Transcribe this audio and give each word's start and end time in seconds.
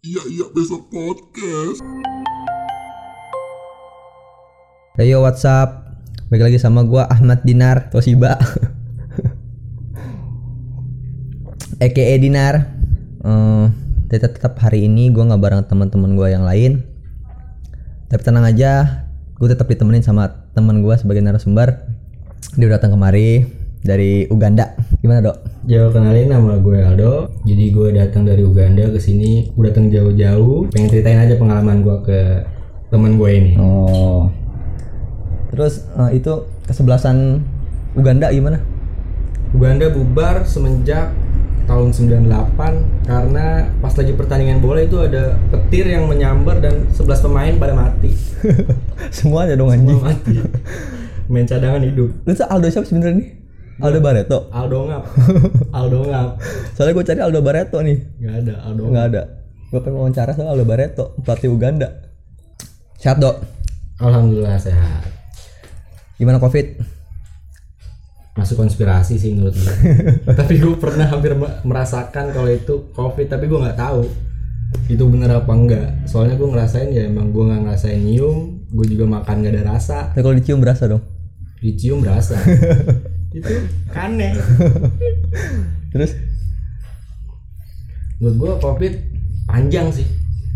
Iya 0.00 0.24
iya 0.32 0.46
besok 0.56 0.88
podcast. 0.88 1.84
Hey 4.96 5.12
yo 5.12 5.20
what's 5.20 5.44
up 5.44 6.00
Balik 6.32 6.48
lagi 6.48 6.56
sama 6.56 6.88
gua 6.88 7.04
Ahmad 7.04 7.44
Dinar 7.44 7.92
Toshiba. 7.92 8.40
EKE 11.84 12.16
Dinar. 12.16 12.80
Eh, 13.20 13.66
tetap 14.08 14.40
tetap 14.40 14.56
hari 14.64 14.88
ini 14.88 15.12
gua 15.12 15.28
nggak 15.28 15.42
bareng 15.44 15.68
teman-teman 15.68 16.16
gua 16.16 16.32
yang 16.32 16.48
lain. 16.48 16.80
Tapi 18.08 18.24
tenang 18.24 18.48
aja 18.48 19.04
Gue 19.36 19.52
tetap 19.52 19.68
ditemenin 19.68 20.00
sama 20.00 20.48
teman 20.56 20.80
gua 20.80 20.96
sebagai 20.96 21.20
narasumber. 21.20 21.76
Dia 22.56 22.72
udah 22.72 22.80
datang 22.80 22.96
kemari 22.96 23.44
Dari 23.84 24.24
Uganda. 24.32 24.72
Gimana 25.04 25.28
dok? 25.28 25.49
Jauh 25.68 25.92
kenalin 25.92 26.32
nama 26.32 26.56
gue 26.56 26.78
Aldo. 26.80 27.28
Jadi 27.44 27.64
gue 27.68 27.88
datang 27.92 28.24
dari 28.24 28.40
Uganda 28.40 28.88
ke 28.88 28.96
sini. 28.96 29.52
Gue 29.52 29.68
datang 29.68 29.92
jauh-jauh. 29.92 30.72
Pengen 30.72 30.88
ceritain 30.88 31.20
aja 31.20 31.36
pengalaman 31.36 31.84
gue 31.84 31.96
ke 32.04 32.20
teman 32.88 33.20
gue 33.20 33.30
ini. 33.30 33.52
Oh 33.60 34.32
Terus 35.50 35.84
eh, 35.98 36.22
itu 36.22 36.46
kesebelasan 36.64 37.42
Uganda 37.98 38.30
gimana? 38.30 38.62
Uganda 39.50 39.90
bubar 39.90 40.46
semenjak 40.46 41.10
tahun 41.66 41.90
98 41.94 43.06
karena 43.06 43.66
pas 43.78 43.94
lagi 43.94 44.12
pertandingan 44.14 44.58
bola 44.62 44.82
itu 44.82 44.98
ada 44.98 45.38
petir 45.54 45.86
yang 45.86 46.06
menyambar 46.06 46.62
dan 46.62 46.86
11 46.94 47.26
pemain 47.26 47.54
pada 47.58 47.74
mati. 47.74 48.14
Semuanya 49.14 49.58
dong 49.58 49.74
anjing 49.74 49.98
Semua 49.98 50.14
mati. 50.14 50.34
Main 51.30 51.46
cadangan 51.46 51.82
hidup. 51.86 52.10
Lu 52.26 52.32
Aldo 52.34 52.66
siapa 52.70 52.86
sebenarnya 52.86 53.22
nih? 53.22 53.39
Aldo 53.80 53.98
Barreto. 53.98 54.38
Aldo 54.50 54.78
ngap. 54.86 55.02
Aldo 55.78 55.98
ngap. 56.06 56.28
Soalnya 56.72 56.92
gue 56.92 57.04
cari 57.04 57.20
Aldo 57.20 57.40
Barreto 57.40 57.78
nih. 57.80 57.98
Nggak 58.18 58.34
ada 58.38 58.54
Aldo. 58.64 58.82
nggak 58.86 59.06
ada. 59.08 59.22
Gue 59.70 59.80
pengen 59.80 59.98
wawancara 59.98 60.30
soal 60.32 60.50
Aldo 60.50 60.64
Barreto 60.64 61.04
pelatih 61.20 61.48
Uganda. 61.48 61.88
Sehat 62.96 63.16
dok? 63.16 63.40
Alhamdulillah 63.96 64.56
sehat. 64.56 65.04
gimana 66.16 66.36
covid? 66.36 66.76
Masuk 68.32 68.56
konspirasi 68.56 69.16
sih 69.16 69.32
menurut 69.32 69.52
gue 69.52 69.72
tapi 70.40 70.56
gue 70.56 70.76
pernah 70.76 71.04
hampir 71.04 71.32
me- 71.32 71.60
merasakan 71.60 72.30
kalau 72.30 72.48
itu 72.48 72.88
covid 72.92 73.26
tapi 73.26 73.44
gue 73.44 73.56
nggak 73.56 73.76
tahu 73.76 74.04
itu 74.86 75.02
bener 75.02 75.32
apa 75.34 75.50
enggak. 75.50 75.88
Soalnya 76.06 76.36
gue 76.36 76.46
ngerasain 76.46 76.88
ya 76.92 77.08
emang 77.08 77.32
gue 77.32 77.42
nggak 77.42 77.60
ngerasain 77.66 78.00
nyium 78.00 78.60
gue 78.70 78.86
juga 78.86 79.04
makan 79.08 79.42
gak 79.42 79.52
ada 79.56 79.64
rasa. 79.74 80.12
Tapi 80.12 80.20
kalau 80.20 80.36
dicium 80.36 80.60
berasa 80.60 80.84
dong. 80.86 81.02
Dicium 81.58 81.98
berasa 82.00 82.36
itu 83.30 83.54
aneh. 83.94 84.34
Terus? 85.94 86.18
Menurut 88.18 88.36
gue 88.36 88.52
covid 88.60 88.92
panjang 89.46 89.88
sih. 89.94 90.06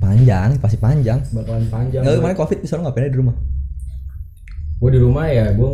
Panjang 0.02 0.58
pasti 0.58 0.76
panjang. 0.76 1.22
Bakalan 1.32 1.66
panjang 1.70 2.02
nggak 2.02 2.18
kemarin 2.20 2.38
covid 2.38 2.58
disuruh 2.60 2.82
ngapain 2.84 3.06
aja 3.06 3.14
di 3.14 3.20
rumah? 3.22 3.36
Gue 4.82 4.90
di 4.90 5.00
rumah 5.00 5.26
ya 5.30 5.54
gue 5.54 5.70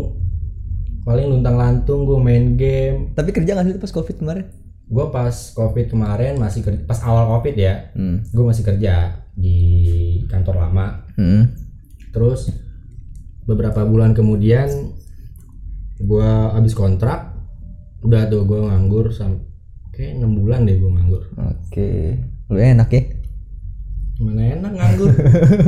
paling 1.02 1.26
luntang 1.26 1.56
lantung 1.56 2.04
gue 2.04 2.18
main 2.20 2.54
game. 2.54 3.16
Tapi 3.16 3.30
kerja 3.32 3.56
nggak 3.56 3.66
sih 3.66 3.82
pas 3.82 3.92
covid 3.96 4.16
kemarin? 4.20 4.46
Gue 4.86 5.06
pas 5.08 5.34
covid 5.34 5.86
kemarin 5.88 6.36
masih 6.36 6.60
kerja 6.62 6.82
pas 6.84 7.00
awal 7.06 7.26
covid 7.38 7.54
ya 7.56 7.94
hmm. 7.96 8.34
gue 8.34 8.44
masih 8.44 8.64
kerja 8.66 9.24
di 9.34 9.58
kantor 10.28 10.68
lama. 10.68 11.08
Hmm. 11.20 11.52
terus 12.10 12.50
beberapa 13.46 13.86
bulan 13.86 14.18
kemudian 14.18 14.66
gua 16.04 16.56
habis 16.56 16.72
kontrak 16.72 17.36
udah 18.00 18.28
tuh 18.32 18.48
gua 18.48 18.72
nganggur 18.72 19.12
sampai 19.12 19.44
kayak 19.92 20.20
enam 20.20 20.40
bulan 20.40 20.64
deh 20.64 20.76
gua 20.80 20.90
nganggur. 20.96 21.22
Oke. 21.36 22.16
Lu 22.48 22.58
enak 22.58 22.88
ya? 22.90 23.02
Gimana 24.16 24.42
enak 24.56 24.72
nganggur? 24.76 25.10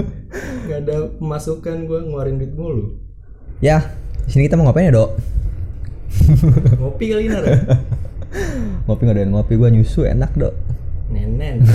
Gak 0.69 0.79
ada 0.89 0.97
pemasukan 1.21 1.77
gua 1.85 1.99
ngeluarin 2.05 2.41
duit 2.41 2.53
mulu. 2.57 2.97
Ya 3.61 3.95
di 4.27 4.31
sini 4.31 4.47
kita 4.47 4.57
mau 4.57 4.71
ngapain 4.71 4.91
ya 4.91 4.97
dok? 4.97 5.11
Ngopi 6.81 7.05
kali 7.13 7.27
ini 7.29 7.37
ada 7.37 7.53
ngopi 8.89 9.03
nggak 9.07 9.17
ada 9.17 9.29
ngopi 9.29 9.55
gue 9.61 9.69
nyusu 9.71 10.09
enak 10.09 10.33
dok. 10.35 10.55
Nenen 11.13 11.57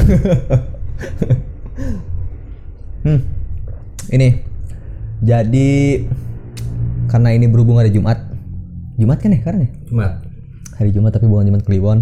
Hmm. 3.07 3.23
Ini. 4.11 4.43
Jadi 5.23 6.03
karena 7.07 7.31
ini 7.31 7.47
berhubung 7.47 7.79
hari 7.79 7.93
Jumat. 7.93 8.26
Jumat 8.97 9.17
kan 9.21 9.29
ya 9.29 9.39
sekarang 9.39 9.61
ya? 9.63 9.69
Jumat. 9.87 10.13
Hari 10.77 10.89
Jumat 10.89 11.11
tapi 11.13 11.29
bukan 11.29 11.45
Jumat 11.45 11.63
Kliwon. 11.63 11.99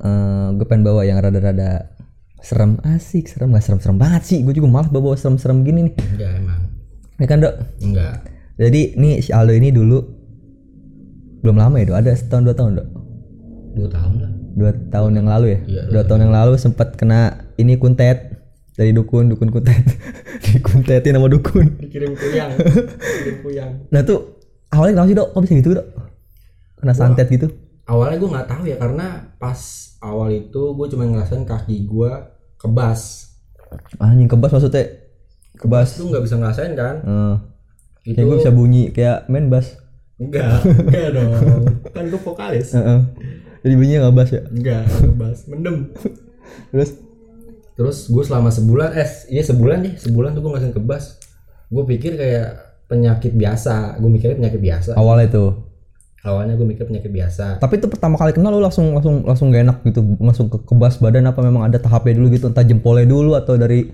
Eh 0.00 0.48
gue 0.56 0.66
pengen 0.66 0.84
bawa 0.88 1.04
yang 1.04 1.20
rada-rada 1.20 1.92
serem. 2.40 2.80
Asik 2.80 3.28
serem. 3.28 3.52
Gak 3.52 3.64
serem-serem 3.64 4.00
banget 4.00 4.24
sih. 4.24 4.40
Gue 4.40 4.56
juga 4.56 4.72
malas 4.72 4.88
bawa 4.88 5.12
serem-serem 5.14 5.60
gini 5.62 5.92
nih. 5.92 5.94
Enggak 6.16 6.30
emang. 6.40 6.62
Ya 7.20 7.26
kan 7.28 7.38
dok? 7.44 7.54
Enggak. 7.84 8.14
Jadi 8.56 8.96
nih 8.96 9.20
si 9.20 9.30
Aldo 9.32 9.52
ini 9.52 9.68
dulu 9.68 10.00
belum 11.44 11.56
lama 11.56 11.76
ya 11.80 11.92
dok? 11.92 11.98
Ada 12.00 12.12
setahun 12.16 12.42
dua 12.48 12.56
tahun 12.56 12.72
dok? 12.80 12.88
Dua 13.76 13.88
tahun 13.92 14.14
lah. 14.16 14.32
Dua 14.50 14.70
tahun 14.88 15.12
yang 15.20 15.28
lalu 15.28 15.46
ya? 15.46 15.58
Iya, 15.68 15.82
dua 15.92 16.02
tahun 16.08 16.20
yang 16.28 16.34
lalu. 16.34 16.52
sempat 16.56 16.96
kena 16.96 17.52
ini 17.60 17.76
kuntet 17.76 18.40
dari 18.80 18.96
dukun 18.96 19.28
dukun 19.28 19.52
kuntet. 19.52 19.84
Dikuntetin 20.44 21.20
sama 21.20 21.28
dukun. 21.28 21.76
Dikirim 21.76 22.16
kuyang. 22.16 22.52
Dikirim 23.20 23.36
kuyang. 23.44 23.72
Nah 23.92 24.00
tuh 24.00 24.39
awalnya 24.70 24.92
kenapa 24.94 25.06
sih 25.06 25.16
dok? 25.16 25.28
Kok 25.30 25.40
bisa 25.40 25.54
gitu 25.56 25.70
dok? 25.74 25.86
Kena 26.76 26.92
santet 26.92 27.28
gitu? 27.28 27.48
awalnya 27.82 28.16
gue 28.16 28.30
nggak 28.30 28.46
tahu 28.46 28.62
ya 28.64 28.76
karena 28.76 29.06
pas 29.34 29.58
awal 29.98 30.30
itu 30.30 30.62
gue 30.70 30.86
cuma 30.88 31.04
ngerasain 31.04 31.42
kaki 31.42 31.84
gua 31.84 32.30
kebas 32.54 33.34
Anjing 33.98 34.26
kebas 34.26 34.50
maksudnya? 34.52 34.86
Kebas. 35.52 35.98
itu 35.98 36.06
nggak 36.06 36.22
bisa 36.22 36.36
ngerasain 36.36 36.72
kan 36.72 36.96
Eh, 37.02 37.34
itu 38.06 38.14
kayak 38.14 38.26
gue 38.26 38.36
bisa 38.38 38.52
bunyi 38.52 38.82
kayak 38.88 39.26
main 39.26 39.50
bass. 39.50 39.74
enggak 40.16 40.62
enggak 40.62 41.08
dong 41.16 41.30
kan 41.90 42.04
gue 42.06 42.20
vokalis 42.20 42.70
Heeh. 42.72 43.00
Jadi 43.60 43.74
bunyinya 43.74 43.98
nggak 44.00 44.14
bass 44.14 44.30
ya? 44.30 44.42
enggak 44.46 44.82
ngebas 44.86 45.38
mendem 45.46 45.76
Terus? 46.70 46.90
terus 47.72 47.98
gue 48.06 48.22
selama 48.22 48.48
sebulan 48.48 48.92
eh 48.92 49.08
iya 49.28 49.42
sebulan 49.42 49.82
deh 49.82 49.94
sebulan 49.96 50.30
tuh 50.30 50.40
gue 50.40 50.50
ngerasain 50.52 50.76
kebas 50.76 51.18
gue 51.66 51.84
pikir 51.88 52.14
kayak 52.14 52.69
penyakit 52.90 53.32
biasa 53.32 53.74
gue 53.96 54.10
mikirnya 54.10 54.36
penyakit 54.36 54.58
biasa 54.58 54.90
Awalnya 54.92 55.28
tuh. 55.30 55.50
awalnya 56.20 56.52
gue 56.52 56.66
mikir 56.66 56.84
penyakit 56.84 57.08
biasa 57.08 57.56
Tapi 57.56 57.78
itu 57.78 57.86
pertama 57.86 58.14
kali 58.14 58.30
kenal 58.30 58.50
lu 58.50 58.60
langsung 58.60 58.92
langsung 58.92 59.22
langsung 59.22 59.48
gak 59.48 59.62
enak 59.62 59.78
gitu, 59.84 60.00
langsung 60.18 60.46
ke 60.46 60.58
kebas 60.60 60.98
badan 60.98 61.24
apa 61.24 61.40
memang 61.40 61.64
ada 61.64 61.78
tahapnya 61.78 62.12
dulu 62.12 62.28
gitu, 62.30 62.44
entah 62.46 62.60
jempolnya 62.60 63.06
dulu 63.06 63.32
atau 63.32 63.54
dari 63.54 63.88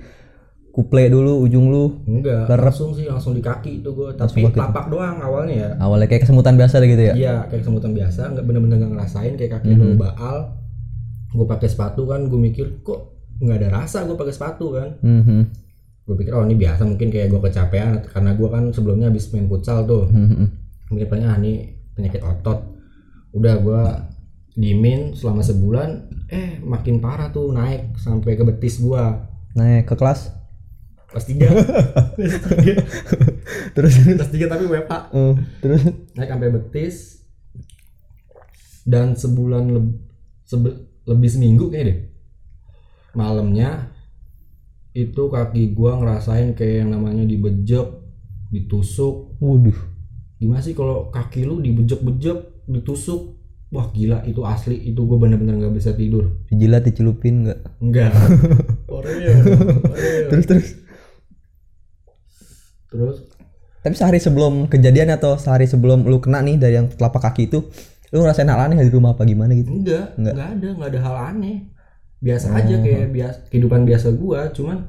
kuple 0.68 1.06
dulu 1.06 1.40
ujung 1.40 1.66
lu. 1.66 1.84
enggak 2.04 2.48
Lerep. 2.48 2.68
langsung 2.68 2.92
sih 2.92 3.04
langsung 3.04 3.32
di 3.32 3.40
kaki 3.40 3.80
itu 3.80 3.88
gue 3.90 4.12
tapi 4.12 4.44
lapak 4.44 4.88
doang 4.88 5.16
awalnya 5.18 5.54
ya 5.54 5.70
Awalnya 5.78 6.04
kayak 6.06 6.22
kesemutan 6.24 6.54
biasa 6.54 6.74
gitu 6.82 7.02
ya? 7.02 7.14
Iya 7.14 7.34
kayak 7.46 7.60
kesemutan 7.62 7.92
biasa 7.92 8.20
nggak 8.28 8.44
bener-bener 8.44 8.76
nggak 8.78 8.92
ngerasain 8.92 9.32
kayak 9.34 9.52
kaki 9.54 9.70
Mhm. 9.70 9.78
lu 9.78 9.96
baal 9.96 10.38
gue 11.30 11.46
pakai 11.46 11.68
sepatu 11.68 12.04
kan 12.04 12.24
gue 12.24 12.36
mikir 12.38 12.80
kok 12.82 13.00
nggak 13.38 13.56
ada 13.58 13.68
rasa 13.74 14.02
gue 14.02 14.12
pakai 14.14 14.32
sepatu 14.32 14.72
kan 14.72 14.88
Mhm. 15.00 15.40
Gue 16.06 16.14
pikir 16.14 16.30
oh 16.30 16.42
ini 16.42 16.54
biasa 16.54 16.82
mungkin 16.82 17.08
kayak 17.08 17.28
gue 17.28 17.40
kecapean. 17.40 18.00
Karena 18.04 18.30
gue 18.32 18.46
kan 18.46 18.70
sebelumnya 18.70 19.06
habis 19.06 19.26
main 19.28 19.46
futsal 19.46 19.82
tuh. 19.82 20.06
Mungkin 20.86 21.06
paling 21.06 21.24
ah 21.24 21.36
ini 21.36 21.66
penyakit 21.92 22.22
otot. 22.22 22.62
Udah 23.30 23.54
gue 23.56 23.82
dimin 24.54 25.12
selama 25.12 25.42
sebulan 25.42 25.88
eh 26.26 26.56
makin 26.58 26.96
parah 26.96 27.28
tuh 27.28 27.50
naik 27.50 27.94
sampai 27.96 28.34
ke 28.34 28.42
betis 28.42 28.78
gue 28.78 29.04
Naik 29.52 29.84
ke 29.84 29.94
kelas. 29.94 30.32
kelas 31.06 31.24
tiga. 31.24 31.48
Terus? 33.74 33.92
Kelas 34.00 34.30
tiga 34.30 34.46
tapi 34.46 34.64
WFH 34.64 34.92
Eh, 35.12 35.34
terus? 35.58 35.82
Naik 36.12 36.28
sampai 36.28 36.50
betis. 36.50 36.96
Dan 38.82 39.12
sebulan 39.12 39.64
leb- 39.68 39.98
sebe- 40.42 40.78
lebih 41.04 41.26
seminggu 41.26 41.68
kayak 41.68 41.84
deh. 41.84 41.98
Malamnya 43.12 43.90
itu 44.96 45.22
kaki 45.28 45.76
gua 45.76 46.00
ngerasain 46.00 46.56
kayak 46.56 46.88
yang 46.88 46.90
namanya 46.96 47.28
dibejek 47.28 47.84
ditusuk 48.48 49.36
waduh. 49.44 49.76
gimana 50.40 50.64
sih 50.64 50.72
kalau 50.72 51.12
kaki 51.12 51.44
lu 51.44 51.60
dibejek-bejek 51.60 52.64
ditusuk 52.64 53.36
wah 53.68 53.92
gila 53.92 54.24
itu 54.24 54.40
asli 54.40 54.88
itu 54.88 54.96
gua 55.04 55.20
bener-bener 55.20 55.60
nggak 55.60 55.74
bisa 55.76 55.92
tidur 55.92 56.32
Dijilat 56.48 56.88
dicelupin 56.88 57.44
Oreo, 58.96 59.32
Oreo. 59.92 60.28
Terus 60.32 60.46
terus. 60.48 60.68
terus 62.88 63.18
Tapi 63.84 63.94
sehari 63.94 64.18
sebelum 64.18 64.66
kejadian 64.66 65.14
atau 65.14 65.36
sehari 65.36 65.68
sebelum 65.68 66.08
lu 66.08 66.18
kena 66.18 66.40
nih 66.42 66.56
dari 66.58 66.74
yang 66.74 66.90
telapak 66.90 67.22
kaki 67.22 67.46
itu, 67.46 67.70
lu 68.10 68.18
ngerasain 68.18 68.48
hal 68.50 68.66
aneh 68.66 68.80
nggak 68.80 68.88
di 68.90 68.94
rumah 68.94 69.14
apa 69.14 69.22
gimana 69.22 69.54
gitu? 69.54 69.70
enggak 69.70 70.16
Enggak. 70.18 70.34
enggak 70.34 70.48
ada 70.50 70.68
enggak 70.74 70.90
ada 70.90 71.00
hal 71.06 71.16
aneh 71.34 71.56
biasa 72.20 72.56
aja 72.56 72.80
kayak 72.80 73.12
biasa 73.12 73.38
kehidupan 73.52 73.84
biasa 73.84 74.08
gua. 74.16 74.48
Cuman 74.52 74.88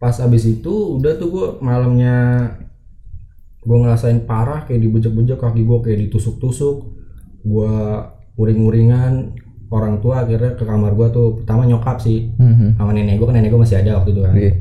pas 0.00 0.16
abis 0.18 0.48
itu 0.48 0.98
udah 0.98 1.14
tuh 1.20 1.28
gua 1.30 1.46
malamnya 1.60 2.48
gua 3.62 3.86
ngerasain 3.86 4.24
parah 4.26 4.66
kayak 4.66 4.82
dibejek-bejek 4.82 5.38
kaki 5.38 5.62
gua 5.62 5.84
kayak 5.84 6.08
ditusuk-tusuk. 6.08 6.90
Gua 7.44 8.06
uring-uringan 8.38 9.36
orang 9.72 10.04
tua 10.04 10.24
akhirnya 10.24 10.52
ke 10.56 10.64
kamar 10.64 10.92
gua 10.96 11.08
tuh 11.12 11.42
pertama 11.42 11.68
nyokap 11.68 12.00
sih. 12.00 12.32
Mhm. 12.36 12.76
sama 12.80 12.92
nenek 12.92 13.20
gua 13.20 13.32
kan 13.32 13.36
nenek 13.40 13.50
gua 13.52 13.62
masih 13.64 13.78
ada 13.80 14.00
waktu 14.00 14.10
itu 14.16 14.22
kan. 14.24 14.36
Iya. 14.36 14.54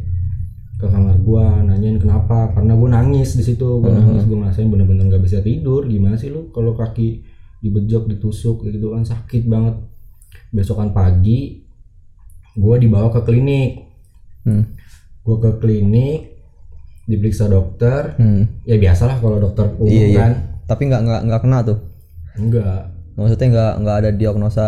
ke 0.81 0.89
kamar 0.89 1.13
gua 1.21 1.61
nanyain 1.61 2.01
kenapa 2.01 2.57
karena 2.57 2.73
gua 2.73 2.89
nangis 2.89 3.37
di 3.37 3.43
situ. 3.45 3.79
Gua 3.79 3.93
nangis 3.93 4.25
gua 4.25 4.45
ngerasain 4.45 4.65
bener-bener 4.65 5.13
nggak 5.13 5.23
bisa 5.23 5.37
tidur. 5.45 5.85
Gimana 5.85 6.17
sih 6.17 6.33
lu 6.33 6.49
kalau 6.49 6.73
kaki 6.73 7.21
dibejok 7.61 8.09
ditusuk 8.09 8.65
gitu 8.65 8.89
kan 8.89 9.05
sakit 9.05 9.45
banget. 9.45 9.77
Besokan 10.49 10.89
pagi 10.89 11.70
gua 12.53 12.75
dibawa 12.75 13.07
ke 13.09 13.21
klinik 13.21 13.71
Hmm. 14.41 14.65
gua 15.21 15.37
ke 15.39 15.51
klinik 15.57 16.33
diperiksa 17.03 17.45
dokter 17.45 18.15
Hmm. 18.15 18.47
ya 18.61 18.75
biasalah 18.75 19.17
kalau 19.17 19.37
dokter 19.39 19.69
umum 19.73 19.87
Iya, 19.87 20.05
iya. 20.07 20.19
kan 20.19 20.31
Tapi 20.63 20.81
nggak 20.85 21.01
nggak 21.01 21.21
nggak 21.25 21.41
kena 21.41 21.59
tuh. 21.61 21.77
enggak 22.33 22.79
Maksudnya 23.11 23.47
nggak 23.49 23.73
nggak 23.77 23.97
ada 23.97 24.09
diagnosa 24.11 24.65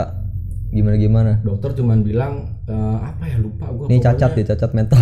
gimana 0.69 0.95
gimana. 0.95 1.31
dokter 1.39 1.71
cuman 1.74 2.01
bilang 2.01 2.33
eh, 2.63 2.74
apa 3.00 3.24
ya 3.24 3.38
lupa 3.38 3.65
gua 3.68 3.86
Ini 3.86 4.00
cacat 4.00 4.31
ya, 4.33 4.44
cacat 4.47 4.71
mental. 4.74 5.00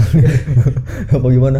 Apa 1.15 1.27
gimana? 1.27 1.59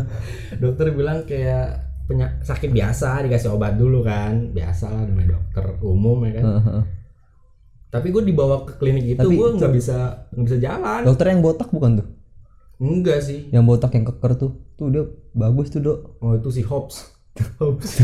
dokter 0.54 0.92
bilang 0.92 1.24
kayak 1.24 1.66
penya- 2.04 2.38
sakit 2.40 2.70
biasa 2.70 3.24
dikasih 3.24 3.50
obat 3.52 3.76
dulu 3.76 4.02
kan 4.02 4.52
biasa 4.52 4.90
lah 4.90 5.04
namanya 5.04 5.34
dokter 5.34 5.64
umum 5.80 6.22
ya 6.24 6.32
kan 6.34 6.44
Heeh. 6.44 6.82
Tapi 7.92 8.08
gue 8.10 8.24
dibawa 8.24 8.64
ke 8.64 8.74
klinik 8.78 9.06
itu 9.12 9.28
gue 9.28 9.48
nggak 9.54 9.70
bisa 9.70 9.98
nggak 10.30 10.46
bisa 10.48 10.58
jalan 10.58 11.02
Dokter 11.04 11.26
yang 11.28 11.42
botak 11.42 11.68
bukan 11.70 12.00
tuh? 12.00 12.08
enggak 12.80 13.20
sih 13.20 13.46
Yang 13.50 13.64
botak 13.68 13.92
yang 13.92 14.06
keker 14.06 14.32
tuh. 14.36 14.52
Tuh 14.74 14.88
dia 14.88 15.04
bagus 15.32 15.70
tuh, 15.70 15.80
Dok. 15.80 16.00
oh 16.18 16.34
itu 16.34 16.50
si 16.50 16.62
Hobbs 16.62 17.14
Hobbs 17.60 18.02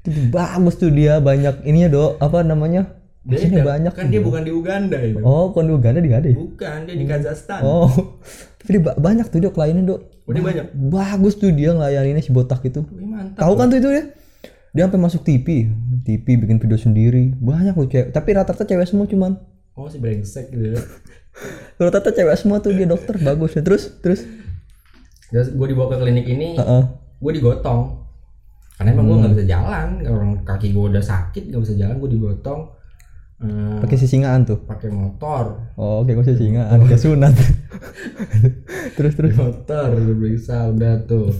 Itu 0.00 0.10
bagus 0.28 0.74
tuh 0.74 0.88
dia 0.88 1.20
banyak 1.20 1.62
ininya, 1.62 1.88
Dok. 1.88 2.12
Apa 2.18 2.40
namanya? 2.42 2.96
dia 3.20 3.36
Hasilnya 3.36 3.60
da- 3.60 3.68
banyak. 3.68 3.92
kan 3.92 4.06
dia 4.08 4.18
bukan 4.18 4.40
di 4.40 4.50
Uganda 4.50 4.96
itu 4.98 5.20
Oh, 5.20 5.52
bukan 5.52 5.64
di 5.66 5.72
Uganda 5.72 5.98
di 5.98 6.08
nggak 6.08 6.20
ada 6.20 6.30
ya? 6.30 6.36
bukan 6.40 6.78
dia 6.82 6.96
di 6.96 7.04
Kazakhstan 7.04 7.60
Oh. 7.60 7.92
Tapi 8.58 8.68
dia 8.70 8.82
ba- 8.82 8.96
banyak 8.98 9.28
tuh 9.28 9.38
Dok 9.38 9.52
kliennya, 9.52 9.84
Dok. 9.86 10.00
Oh, 10.24 10.32
dia 10.32 10.40
banyak 10.42 10.66
Bagus 10.88 11.36
tuh 11.36 11.50
dia 11.50 11.70
ngelayaninnya 11.70 12.20
si 12.20 12.30
botak 12.30 12.64
itu. 12.64 12.80
Wih, 12.88 13.04
mantap 13.04 13.38
Tahu 13.38 13.52
kan 13.54 13.68
tuh 13.68 13.78
itu 13.78 13.88
ya? 13.92 14.04
Dia 14.70 14.86
sampai 14.86 15.00
masuk 15.00 15.20
TV, 15.20 15.66
TV 16.00 16.26
bikin 16.36 16.56
video 16.56 16.78
sendiri. 16.78 17.34
Banyak 17.34 17.74
loh 17.74 17.84
cewek, 17.84 18.10
tapi 18.10 18.28
rata-rata 18.32 18.62
cewek 18.62 18.86
semua 18.86 19.04
cuman. 19.04 19.34
oh 19.72 19.86
si 19.86 19.96
brengsek 19.96 20.50
gitu 20.50 20.74
ya 20.74 20.82
Rata-rata 21.78 22.12
cewek 22.12 22.36
semua 22.36 22.58
tuh 22.58 22.70
dia 22.70 22.84
dokter 22.84 23.16
bagus. 23.18 23.54
Ya, 23.54 23.62
terus 23.62 23.96
terus 23.98 24.26
Terus 25.26 25.48
gue 25.48 25.66
dibawa 25.66 25.88
ke 25.88 25.98
klinik 26.00 26.26
ini 26.26 26.54
Heeh. 26.54 26.84
gue 27.16 27.32
digotong 27.32 28.02
karena 28.74 28.90
emang 28.90 29.06
gue 29.06 29.16
nggak 29.18 29.32
bisa 29.34 29.46
jalan 29.46 29.88
orang 30.02 30.30
kaki 30.40 30.70
gue 30.70 30.84
udah 30.86 31.00
sakit 31.00 31.48
nggak 31.48 31.60
bisa 31.60 31.74
jalan 31.76 31.96
gue 31.96 32.10
digotong 32.10 32.60
Eh, 33.40 33.80
pakai 33.80 33.96
sisingaan 33.96 34.44
tuh. 34.44 34.60
pakai 34.60 34.90
motor 34.90 35.72
Oh, 35.74 36.02
kayak 36.02 36.20
gue 36.20 36.26
sisingaan 36.28 36.76
kayak 36.82 37.00
sunat. 37.00 37.32
terus 38.96 39.12
terus. 39.14 39.32
motor 39.32 39.86
gue 39.90 40.12
periksa 40.14 40.68
udah 40.68 41.00
tuh 41.06 41.32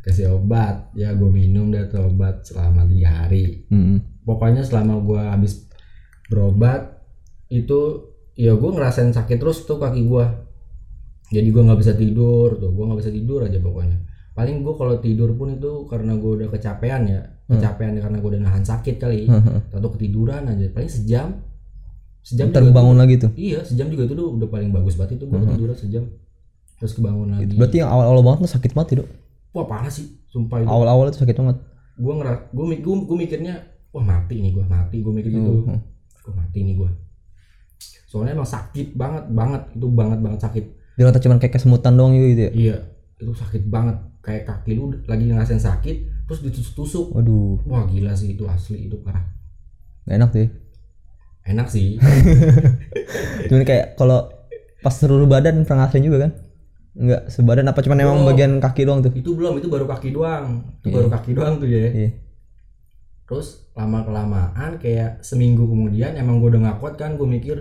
kasih 0.00 0.32
obat 0.32 0.88
ya 0.96 1.12
gue 1.12 1.28
minum 1.28 1.68
dah 1.68 1.84
tuh 1.88 2.08
obat 2.08 2.44
selama 2.48 2.88
tiga 2.88 3.24
hari. 3.24 3.68
Hmm. 3.68 4.00
pokoknya 4.24 4.62
selama 4.62 5.00
gue 5.02 5.20
habis 5.20 5.66
berobat 6.30 7.02
itu 7.50 8.06
ya 8.38 8.54
gue 8.54 8.70
ngerasain 8.70 9.10
sakit 9.10 9.36
terus 9.42 9.66
tuh 9.66 9.76
kaki 9.82 10.06
gue 10.06 10.24
jadi 11.30 11.48
gue 11.50 11.62
nggak 11.62 11.80
bisa 11.80 11.92
tidur 11.94 12.58
tuh 12.58 12.70
gue 12.74 12.84
nggak 12.84 13.00
bisa 13.00 13.12
tidur 13.14 13.40
aja 13.46 13.58
pokoknya. 13.62 13.98
Paling 14.34 14.66
gue 14.66 14.74
kalau 14.74 14.94
tidur 14.98 15.30
pun 15.38 15.54
itu 15.54 15.86
karena 15.86 16.18
gue 16.18 16.30
udah 16.42 16.48
kecapean 16.50 17.02
ya. 17.06 17.22
Kecapean 17.46 17.98
karena 17.98 18.18
gue 18.18 18.30
udah 18.34 18.42
nahan 18.42 18.64
sakit 18.66 18.98
kali. 18.98 19.30
Atau 19.74 19.90
ketiduran 19.94 20.50
aja. 20.50 20.66
Paling 20.74 20.90
sejam 20.90 21.38
sejam 22.20 22.52
Terbangun 22.52 23.00
lagi 23.00 23.16
tuh. 23.16 23.32
iya 23.32 23.64
sejam 23.64 23.88
juga 23.88 24.04
itu 24.04 24.12
tuh 24.12 24.36
udah 24.36 24.44
paling 24.52 24.68
bagus 24.68 24.92
banget 24.92 25.16
itu 25.22 25.24
gue 25.30 25.38
tiduran 25.38 25.76
sejam. 25.78 26.04
Terus 26.82 26.92
kebangun 26.98 27.28
lagi. 27.38 27.54
Berarti 27.54 27.76
yang 27.78 27.90
awal-awal 27.94 28.22
banget 28.26 28.38
tuh 28.48 28.52
sakit 28.58 28.70
banget 28.74 28.88
Dok. 29.04 29.08
Wah 29.50 29.64
parah 29.64 29.88
sih 29.88 30.20
sumpah 30.26 30.58
itu 30.58 30.66
Awal-awal 30.66 31.08
itu 31.08 31.18
sakit 31.18 31.36
banget. 31.36 31.56
gue 31.96 32.12
ngeras 32.12 32.38
gue 32.48 32.64
gue 32.76 32.94
gue 33.02 33.16
mikirnya 33.18 33.54
wah 33.90 34.00
mati 34.00 34.38
nih 34.38 34.52
gue 34.52 34.64
mati 34.64 34.96
gue 34.98 35.12
mikir 35.12 35.30
gitu 35.30 35.52
Mhm. 35.64 35.78
gue 36.20 36.34
mati 36.34 36.58
nih 36.60 36.74
gue 36.74 36.90
soalnya 38.06 38.34
emang 38.34 38.46
sakit 38.46 38.94
banget 38.94 39.24
banget 39.28 39.62
itu 39.72 39.86
banget 39.88 40.18
banget 40.18 40.40
sakit 40.40 40.64
Dia 40.94 41.08
cuman 41.08 41.38
kayak 41.38 41.54
kesemutan 41.54 41.94
doang 41.94 42.12
gitu 42.12 42.42
ya. 42.42 42.50
iya 42.50 42.76
itu 43.16 43.32
sakit 43.32 43.66
banget 43.66 43.96
kayak 44.20 44.44
kaki 44.44 44.74
lu 44.74 44.92
lagi 45.04 45.24
ngerasain 45.24 45.58
sakit 45.58 45.96
terus 46.24 46.40
ditusuk-tusuk 46.42 47.10
Waduh, 47.10 47.60
wah 47.64 47.84
gila 47.84 48.12
sih 48.12 48.34
itu 48.34 48.44
asli 48.44 48.86
itu 48.86 48.96
parah 49.00 49.24
gak 50.04 50.16
enak. 50.16 50.30
Ya. 50.32 50.46
enak 51.46 51.66
sih 51.66 51.96
Cuman 53.48 53.64
kayak 53.64 53.96
kalau 53.96 54.28
pas 54.80 54.92
seluruh 54.92 55.24
badan 55.24 55.64
pernah 55.64 55.84
ngerasain 55.84 56.04
juga 56.04 56.18
kan? 56.24 56.32
Enggak, 56.90 57.28
sebadan 57.28 57.66
apa 57.66 57.80
cuman 57.80 57.98
emang 57.98 58.18
bagian 58.24 58.58
kaki 58.58 58.82
doang 58.82 58.98
tuh? 59.00 59.12
itu 59.12 59.30
belum 59.30 59.56
itu 59.56 59.66
baru 59.66 59.86
kaki 59.86 60.10
doang 60.10 60.66
itu 60.78 60.90
baru 60.90 61.06
kaki 61.08 61.30
doang 61.32 61.54
tuh 61.56 61.66
ya 61.66 61.86
Iya. 61.86 62.10
terus 63.24 63.70
lama 63.72 64.02
kelamaan 64.02 64.74
kayak 64.76 65.20
seminggu 65.20 65.62
kemudian 65.64 66.14
emang 66.14 66.38
gue 66.38 66.50
udah 66.50 66.66
gak 66.66 66.78
kuat 66.78 66.94
kan 66.96 67.14
gue 67.14 67.24
mikir 67.24 67.56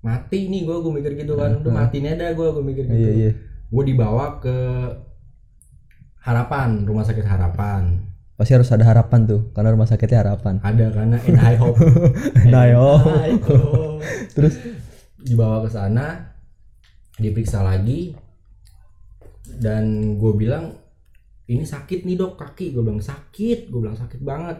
mati 0.00 0.48
nih 0.48 0.64
gue 0.64 0.72
gue 0.74 0.88
mikir 0.90 1.12
gitu 1.16 1.36
kan 1.36 1.60
udah 1.60 1.68
mati 1.70 2.00
nih 2.00 2.16
ada 2.16 2.32
gue 2.32 2.46
gue 2.48 2.64
mikir 2.64 2.84
gitu 2.86 2.96
Iya, 2.98 3.12
iya. 3.12 3.30
gue 3.68 3.84
dibawa 3.84 4.40
ke 4.40 4.56
harapan 6.18 6.82
rumah 6.82 7.02
sakit 7.02 7.22
harapan 7.22 8.08
Pasti 8.32 8.56
harus 8.56 8.72
ada 8.72 8.82
harapan 8.82 9.22
tuh, 9.22 9.52
karena 9.52 9.70
rumah 9.70 9.86
sakitnya 9.86 10.24
harapan. 10.24 10.58
ada 10.64 10.90
karena 10.90 11.14
and 11.20 11.38
I 11.38 11.54
hope. 11.54 11.78
And 12.42 12.56
I 12.56 12.74
hope. 12.74 13.06
Terus 14.34 14.58
dibawa 15.20 15.62
ke 15.62 15.70
sana 15.70 16.32
diperiksa 17.14 17.62
lagi 17.62 18.16
dan 19.60 20.16
gue 20.16 20.32
bilang 20.38 20.82
ini 21.50 21.64
sakit 21.66 22.06
nih 22.06 22.16
dok 22.16 22.38
kaki. 22.38 22.72
Gue 22.72 22.82
bilang 22.86 23.02
sakit. 23.02 23.68
Gue 23.68 23.80
bilang 23.82 23.98
sakit 23.98 24.20
banget. 24.22 24.58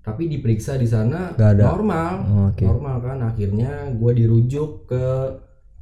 Tapi 0.00 0.32
diperiksa 0.32 0.80
di 0.80 0.88
sana 0.88 1.36
Nggak 1.36 1.50
ada. 1.60 1.64
normal. 1.76 2.12
Oh, 2.24 2.44
oke. 2.52 2.64
normal 2.64 2.96
kan. 3.04 3.18
Akhirnya 3.24 3.88
gue 3.94 4.12
dirujuk 4.16 4.90
ke 4.90 5.04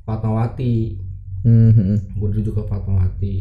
Fatmawati. 0.06 0.98
Hmm, 1.46 1.70
hmm, 1.70 1.84
hmm. 1.94 1.98
gue 2.18 2.28
dirujuk 2.36 2.54
ke 2.60 2.64
Fatmawati. 2.66 3.36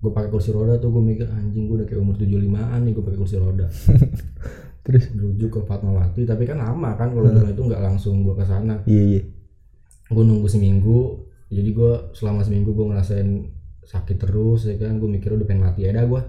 Gue 0.00 0.10
pakai 0.12 0.28
kursi 0.30 0.52
roda 0.52 0.76
tuh 0.76 0.92
gue 0.92 1.02
mikir 1.02 1.26
anjing 1.26 1.66
gue 1.66 1.82
udah 1.82 1.88
kayak 1.88 2.00
umur 2.00 2.14
75an 2.14 2.80
nih 2.84 2.92
gue 2.92 3.04
pakai 3.04 3.20
kursi 3.20 3.36
roda. 3.40 3.66
Terus? 4.86 5.10
Dirujuk 5.10 5.50
ke 5.50 5.60
Fatmawati 5.66 6.22
tapi 6.28 6.46
kan 6.46 6.62
lama 6.62 6.94
kan 6.94 7.10
kalau 7.10 7.26
dulu 7.26 7.48
itu 7.50 7.62
nggak 7.66 7.82
langsung 7.82 8.22
gue 8.22 8.34
ke 8.36 8.44
sana. 8.46 8.80
Iya 8.86 9.02
iya. 9.02 9.22
gue 10.06 10.22
nunggu 10.22 10.46
seminggu. 10.46 11.26
Jadi 11.50 11.70
gue 11.74 11.92
selama 12.14 12.42
seminggu 12.46 12.70
gue 12.74 12.86
ngerasain 12.86 13.55
sakit 13.86 14.16
terus 14.18 14.66
ya 14.66 14.74
kan? 14.76 14.98
Gue 14.98 15.10
mikir 15.10 15.30
udah 15.32 15.46
pengen 15.46 15.62
mati 15.70 15.86
ada 15.86 16.04
gue 16.04 16.22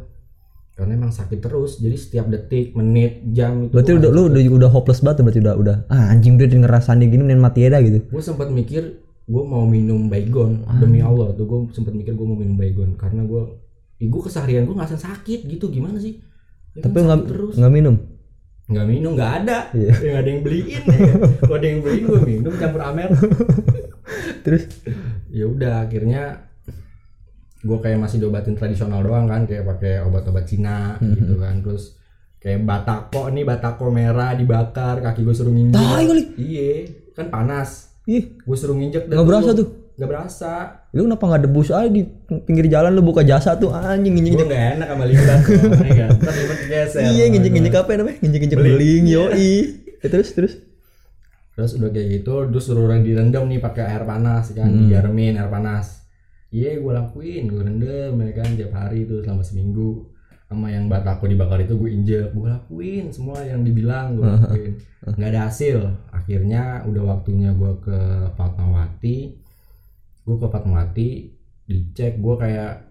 karena 0.78 0.94
emang 0.94 1.10
sakit 1.10 1.42
terus 1.42 1.82
jadi 1.82 1.98
setiap 1.98 2.30
detik 2.30 2.78
menit 2.78 3.26
jam 3.34 3.66
itu 3.66 3.74
Berarti 3.74 3.98
udah 3.98 4.10
lu 4.14 4.30
udah 4.30 4.42
udah 4.62 4.70
hopeless 4.70 5.02
banget 5.02 5.26
berarti 5.26 5.42
udah 5.42 5.56
udah 5.58 5.76
ah 5.90 6.14
anjing 6.14 6.38
udah 6.38 6.46
ngerasain 6.46 7.02
gini 7.02 7.18
mending 7.26 7.42
mati 7.42 7.66
aja 7.66 7.82
gitu. 7.82 8.06
gue 8.06 8.22
sempat 8.22 8.54
mikir 8.54 9.02
gue 9.28 9.44
mau 9.44 9.68
minum 9.68 10.08
baygon. 10.08 10.64
Demi 10.80 11.04
Allah 11.04 11.36
tuh 11.36 11.44
gue 11.44 11.60
sempat 11.76 11.92
mikir 11.92 12.16
gue 12.16 12.28
mau 12.28 12.40
minum 12.40 12.56
baygon. 12.56 12.96
Karena 12.96 13.28
gue 13.28 13.60
ya 14.00 14.08
gue 14.08 14.22
keseharian 14.24 14.64
gue 14.64 14.76
ngerasain 14.78 15.04
sakit 15.04 15.50
gitu 15.52 15.68
gimana 15.68 16.00
sih? 16.00 16.24
Ya 16.78 16.86
kan 16.86 16.94
Tapi 16.94 16.98
nggak 17.04 17.20
sakit 17.20 17.32
terus. 17.36 17.54
nggak 17.60 17.74
minum. 17.74 17.96
nggak 18.68 18.88
minum 18.88 19.12
nggak 19.16 19.34
ada. 19.44 19.58
Iya. 19.72 19.92
ya 19.96 20.10
nggak 20.12 20.24
ada 20.24 20.30
yang 20.32 20.44
beliin 20.44 20.84
ya 20.84 21.08
kalau 21.40 21.56
ada 21.56 21.68
yang 21.68 21.80
beliin 21.84 22.04
gue 22.04 22.22
minum 22.24 22.54
campur 22.56 22.82
amer. 22.84 23.10
Terus? 24.48 24.64
Ya 25.28 25.46
udah 25.48 25.84
akhirnya 25.88 26.48
gue 27.60 27.78
kayak 27.78 27.98
masih 27.98 28.18
diobatin 28.18 28.54
tradisional 28.54 29.02
doang 29.02 29.26
kan 29.26 29.44
kayak 29.44 29.66
pakai 29.68 30.02
obat-obat 30.02 30.44
Cina 30.44 30.96
gitu 31.00 31.36
kan 31.36 31.60
terus 31.60 31.98
kayak 32.38 32.62
batako 32.62 33.28
nih 33.28 33.44
batako 33.44 33.90
merah 33.90 34.32
dibakar 34.32 35.02
kaki 35.02 35.22
gue 35.22 35.34
suruh 35.34 35.50
nginjek 35.50 35.76
Tai 35.76 36.04
kali. 36.04 36.24
iya 36.38 36.70
kan 37.12 37.28
panas 37.28 37.70
ih 38.04 38.38
gue 38.38 38.56
suruh 38.56 38.74
nginjek 38.74 39.06
nggak 39.06 39.24
berasa 39.24 39.52
tuh. 39.52 39.68
nggak 39.94 40.06
berasa 40.08 40.54
Lu 40.90 41.04
kenapa 41.04 41.24
nggak 41.26 41.42
debus 41.44 41.70
aja 41.70 41.86
di 41.88 42.06
pinggir 42.40 42.66
jalan 42.68 42.92
lu 42.92 43.02
buka 43.02 43.22
jasa 43.22 43.54
tuh 43.54 43.70
anjing 43.70 44.14
gue 44.14 44.22
nginjek 44.24 44.46
nggak 44.46 44.66
enak 44.76 44.88
sama 44.88 45.04
limbah 45.04 45.40
ya 45.82 45.94
kan 45.98 46.10
Iya 47.10 47.24
nginjek 47.28 47.52
nginjek 47.52 47.76
apa 47.76 47.90
ya 47.90 47.98
namanya? 47.98 48.18
Nginjek 48.20 48.40
nginjek 48.44 48.60
beling 48.60 49.04
yoi. 49.08 49.54
Ya, 49.98 50.08
terus 50.08 50.30
terus. 50.32 50.54
terus 51.52 51.74
udah 51.74 51.90
kayak 51.90 52.08
gitu 52.16 52.34
terus 52.48 52.64
suruh 52.64 52.86
orang 52.86 53.02
direndam 53.02 53.44
nih 53.44 53.58
pakai 53.58 53.82
air 53.84 54.04
panas 54.04 54.54
kan 54.54 54.70
Hmm. 54.70 54.86
digaremin 54.86 55.36
air 55.36 55.50
panas 55.50 56.06
iya 56.52 56.80
gue 56.80 56.94
lakuin 56.94 57.52
gue 57.52 57.62
rendam 57.62 58.16
ya 58.24 58.32
kan 58.36 58.50
tiap 58.56 58.74
hari 58.76 59.04
tuh 59.04 59.24
selama 59.24 59.44
seminggu. 59.44 60.08
Sama 60.48 60.72
yang 60.72 60.88
batako 60.88 61.28
dibakar 61.28 61.60
itu 61.60 61.76
gue 61.76 61.92
injek. 61.92 62.32
Gue 62.32 62.48
lakuin 62.48 63.12
semua 63.12 63.44
yang 63.44 63.68
dibilang 63.68 64.16
gue 64.16 64.24
lakuin. 64.24 64.74
Nggak 65.04 65.30
ada 65.36 65.42
hasil. 65.52 65.78
Akhirnya 66.08 66.88
udah 66.88 67.04
waktunya 67.04 67.52
gue 67.52 67.72
ke 67.84 68.00
Fatmawati. 68.40 69.36
Gue 70.24 70.36
ke 70.40 70.48
Fatmawati 70.48 71.10
dicek 71.68 72.24
gue 72.24 72.36
kayak 72.40 72.88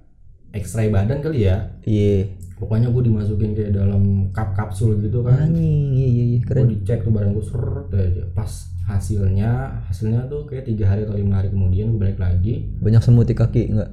X-ray 0.53 0.93
badan 0.93 1.25
kali 1.25 1.49
ya. 1.49 1.81
Iya. 1.89 2.29
Pokoknya 2.57 2.89
gue 2.89 3.03
dimasukin 3.05 3.53
kayak 3.53 3.73
dalam 3.77 4.33
cup 4.33 4.57
kapsul 4.57 4.97
gitu 5.05 5.21
kan. 5.21 5.53
Anjing, 5.53 5.93
iya 5.93 6.09
iya 6.09 6.25
iya 6.25 6.39
gue 6.41 6.49
keren. 6.49 6.69
dicek 6.73 7.05
tuh 7.05 7.13
badan 7.13 7.37
gue 7.37 7.45
seret 7.45 7.87
aja. 7.93 8.25
Pas 8.33 8.51
hasilnya 8.87 9.83
hasilnya 9.91 10.31
tuh 10.31 10.47
kayak 10.49 10.65
tiga 10.65 10.89
hari 10.89 11.05
atau 11.05 11.19
lima 11.19 11.43
hari 11.43 11.53
kemudian 11.53 11.93
gue 11.93 12.01
balik 12.01 12.19
lagi. 12.19 12.65
Banyak 12.81 13.03
semut 13.05 13.29
di 13.29 13.37
kaki 13.37 13.63
enggak? 13.77 13.91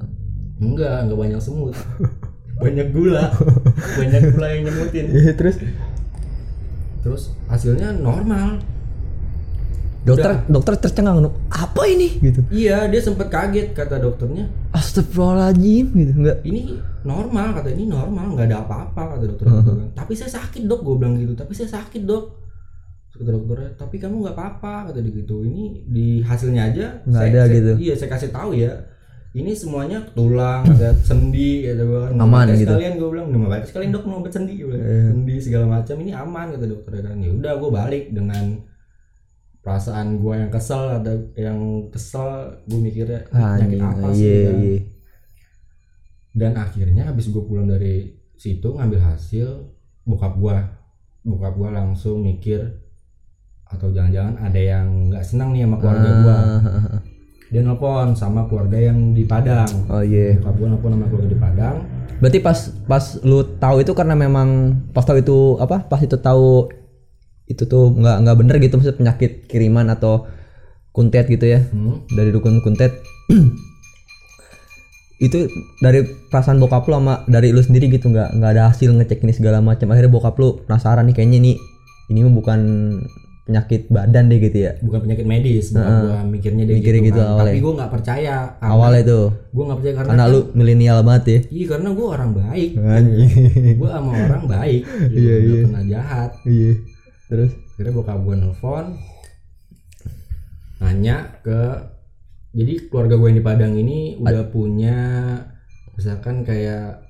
enggak 0.64 0.98
enggak 1.08 1.20
banyak 1.20 1.40
semut. 1.44 1.76
Banyak 2.54 2.94
gula. 2.94 3.34
Banyak 4.00 4.22
gula 4.38 4.48
yang 4.54 4.70
nyemutin. 4.70 5.10
Iya 5.10 5.34
terus? 5.34 5.58
Terus 7.02 7.34
hasilnya 7.50 7.92
normal 7.98 8.62
dokter 10.04 10.32
dokter 10.46 10.74
tercengang 10.78 11.18
"Nu, 11.18 11.32
apa 11.48 11.84
ini 11.86 12.20
gitu. 12.20 12.44
iya 12.50 12.86
dia 12.86 13.00
sempet 13.00 13.28
kaget 13.28 13.72
kata 13.72 13.98
dokternya 13.98 14.52
Astagfirullahaladzim 14.70 15.86
gitu 15.92 16.12
enggak. 16.14 16.38
ini 16.44 16.76
normal 17.02 17.48
kata 17.54 17.70
ini 17.70 17.86
normal 17.86 18.26
nggak 18.34 18.48
ada 18.48 18.58
apa-apa 18.62 19.02
kata 19.14 19.24
dokter 19.26 19.46
gitu 19.48 19.72
kan. 19.74 19.88
tapi 19.94 20.14
saya 20.14 20.32
sakit 20.34 20.64
dok 20.64 20.80
gue 20.82 20.96
bilang 20.96 21.16
gitu 21.16 21.34
tapi 21.34 21.52
saya 21.52 21.70
sakit 21.74 22.04
dok 22.04 22.24
kata 23.12 23.30
dokternya 23.32 23.70
tapi 23.76 23.96
kamu 23.96 24.16
nggak 24.22 24.34
apa-apa 24.34 24.74
kata 24.88 25.00
dia 25.00 25.14
gitu 25.14 25.36
ini 25.42 25.64
di 25.86 26.08
hasilnya 26.20 26.62
aja 26.66 26.86
Nggak 27.04 27.24
ada 27.24 27.40
saya- 27.40 27.54
gitu. 27.54 27.72
iya 27.80 27.94
saya 27.94 28.10
kasih 28.10 28.30
tahu 28.30 28.52
ya 28.54 28.72
ini 29.34 29.52
semuanya 29.52 29.98
tulang 30.12 30.62
ada 30.74 30.94
sendi 31.00 31.64
kata 31.64 31.80
gue 31.82 32.04
Aman 32.16 32.46
gitu. 32.52 32.68
sekalian 32.68 32.94
gue 32.98 33.10
bilang 33.10 33.28
mau 33.32 33.48
balik 33.48 33.66
sekalian 33.66 33.90
dok 33.90 34.04
mau 34.04 34.20
obat 34.20 34.32
sendi. 34.32 34.54
Iya. 34.58 35.10
sendi 35.10 35.36
segala 35.38 35.66
macam 35.72 35.96
ini 35.98 36.12
aman 36.12 36.48
kata 36.52 36.66
dokternya 36.66 37.02
kan 37.06 37.18
ya 37.18 37.32
udah 37.32 37.54
gue 37.56 37.70
balik 37.72 38.04
dengan 38.12 38.46
perasaan 39.64 40.20
gue 40.20 40.34
yang 40.36 40.52
kesel 40.52 41.00
ada 41.00 41.14
yang 41.34 41.58
kesel 41.88 42.28
gue 42.68 42.80
mikirnya 42.80 43.24
penyakit 43.32 43.80
Anjing, 43.80 43.82
apa 43.82 44.08
sih 44.12 44.22
iya 44.22 44.42
kan? 44.44 44.56
iya. 44.60 44.80
dan 46.34 46.52
akhirnya 46.58 47.04
habis 47.08 47.30
gue 47.30 47.40
pulang 47.40 47.66
dari 47.66 48.12
situ 48.36 48.76
ngambil 48.76 49.00
hasil 49.00 49.72
bokap 50.04 50.36
gua 50.36 50.58
bokap 51.24 51.56
gua 51.56 51.70
langsung 51.72 52.20
mikir 52.20 52.60
atau 53.64 53.88
jangan-jangan 53.88 54.36
ada 54.44 54.60
yang 54.60 54.86
nggak 55.08 55.24
senang 55.24 55.56
nih 55.56 55.64
sama 55.64 55.78
keluarga 55.80 56.10
gua 56.20 56.36
Ah, 56.36 57.00
dia 57.48 57.62
nelpon 57.62 58.08
sama 58.18 58.42
keluarga 58.50 58.76
yang 58.76 59.14
di 59.16 59.24
Padang 59.24 59.70
Oh 59.88 60.04
iya. 60.04 60.36
bokap 60.42 60.56
gua 60.60 60.68
nelpon 60.76 60.92
sama 60.92 61.06
keluarga 61.08 61.30
di 61.32 61.40
Padang 61.40 61.78
Berarti 62.20 62.40
pas 62.40 62.60
pas 62.84 63.04
lu 63.24 63.44
tahu 63.60 63.76
itu 63.80 63.92
karena 63.92 64.16
memang 64.16 64.80
pas 64.96 65.04
tahu 65.04 65.20
itu 65.20 65.38
apa? 65.60 65.84
Pas 65.84 66.00
itu 66.00 66.16
tahu 66.16 66.72
itu 67.48 67.68
tuh 67.68 67.92
nggak 67.92 68.18
nggak 68.24 68.38
bener 68.40 68.56
gitu 68.64 68.80
maksudnya 68.80 69.00
penyakit 69.00 69.32
kiriman 69.52 69.92
atau 69.92 70.28
kuntet 70.94 71.26
gitu 71.28 71.44
ya. 71.50 71.60
Hmm, 71.74 72.06
dari 72.14 72.30
dukun 72.32 72.62
kuntet. 72.62 72.94
Itu 75.24 75.48
dari 75.80 76.04
perasaan 76.04 76.60
bokap 76.60 76.84
lu 76.92 77.00
sama 77.00 77.24
dari 77.32 77.56
lu 77.56 77.64
sendiri 77.64 77.88
gitu 77.88 78.12
nggak 78.12 78.36
nggak 78.38 78.52
ada 78.60 78.64
hasil 78.70 78.92
ngecek 78.92 79.24
ini 79.24 79.34
segala 79.34 79.64
macam. 79.64 79.88
Akhirnya 79.96 80.12
bokap 80.12 80.36
lu 80.38 80.60
penasaran 80.68 81.08
nih 81.08 81.16
kayaknya 81.16 81.40
nih 81.40 81.56
ini 82.12 82.20
mah 82.28 82.34
bukan 82.36 82.60
penyakit 83.48 83.88
badan 83.88 84.28
deh 84.28 84.40
gitu 84.44 84.68
ya. 84.68 84.72
Bukan 84.84 85.08
penyakit 85.08 85.24
medis 85.24 85.72
bokap 85.72 85.88
gua 85.88 86.22
mikirnya 86.28 86.64
dia 86.68 86.76
Mikirnya 86.76 87.02
gitu, 87.08 87.20
gitu 87.20 87.22
kan. 87.24 87.40
tapi 87.40 87.60
gua 87.64 87.74
nggak 87.80 87.92
percaya 87.92 88.36
awalnya 88.60 89.02
itu. 89.04 89.20
gua 89.56 89.64
nggak 89.64 89.78
percaya 89.80 89.94
karena, 89.96 90.10
karena 90.12 90.26
lu 90.28 90.40
milenial 90.54 90.98
banget 91.08 91.24
ya. 91.24 91.40
Iya 91.48 91.66
karena 91.72 91.90
gua 91.96 92.08
orang 92.20 92.32
baik. 92.36 92.70
Gua 93.80 93.90
sama 93.96 94.12
orang 94.12 94.44
baik 94.48 94.82
gitu, 94.84 95.18
Iya, 95.24 95.36
iya. 95.40 95.62
pernah 95.66 95.84
jahat. 95.88 96.30
Iya 96.44 96.74
terus 97.34 97.58
akhirnya 97.74 97.98
bokap 97.98 98.22
gue 98.22 98.36
nelfon 98.38 98.86
nanya 100.78 101.42
ke 101.42 101.62
jadi 102.54 102.86
keluarga 102.94 103.18
gue 103.18 103.28
yang 103.34 103.40
di 103.42 103.46
Padang 103.50 103.74
ini 103.74 104.22
udah 104.22 104.54
punya 104.54 104.98
misalkan 105.98 106.46
kayak 106.46 107.02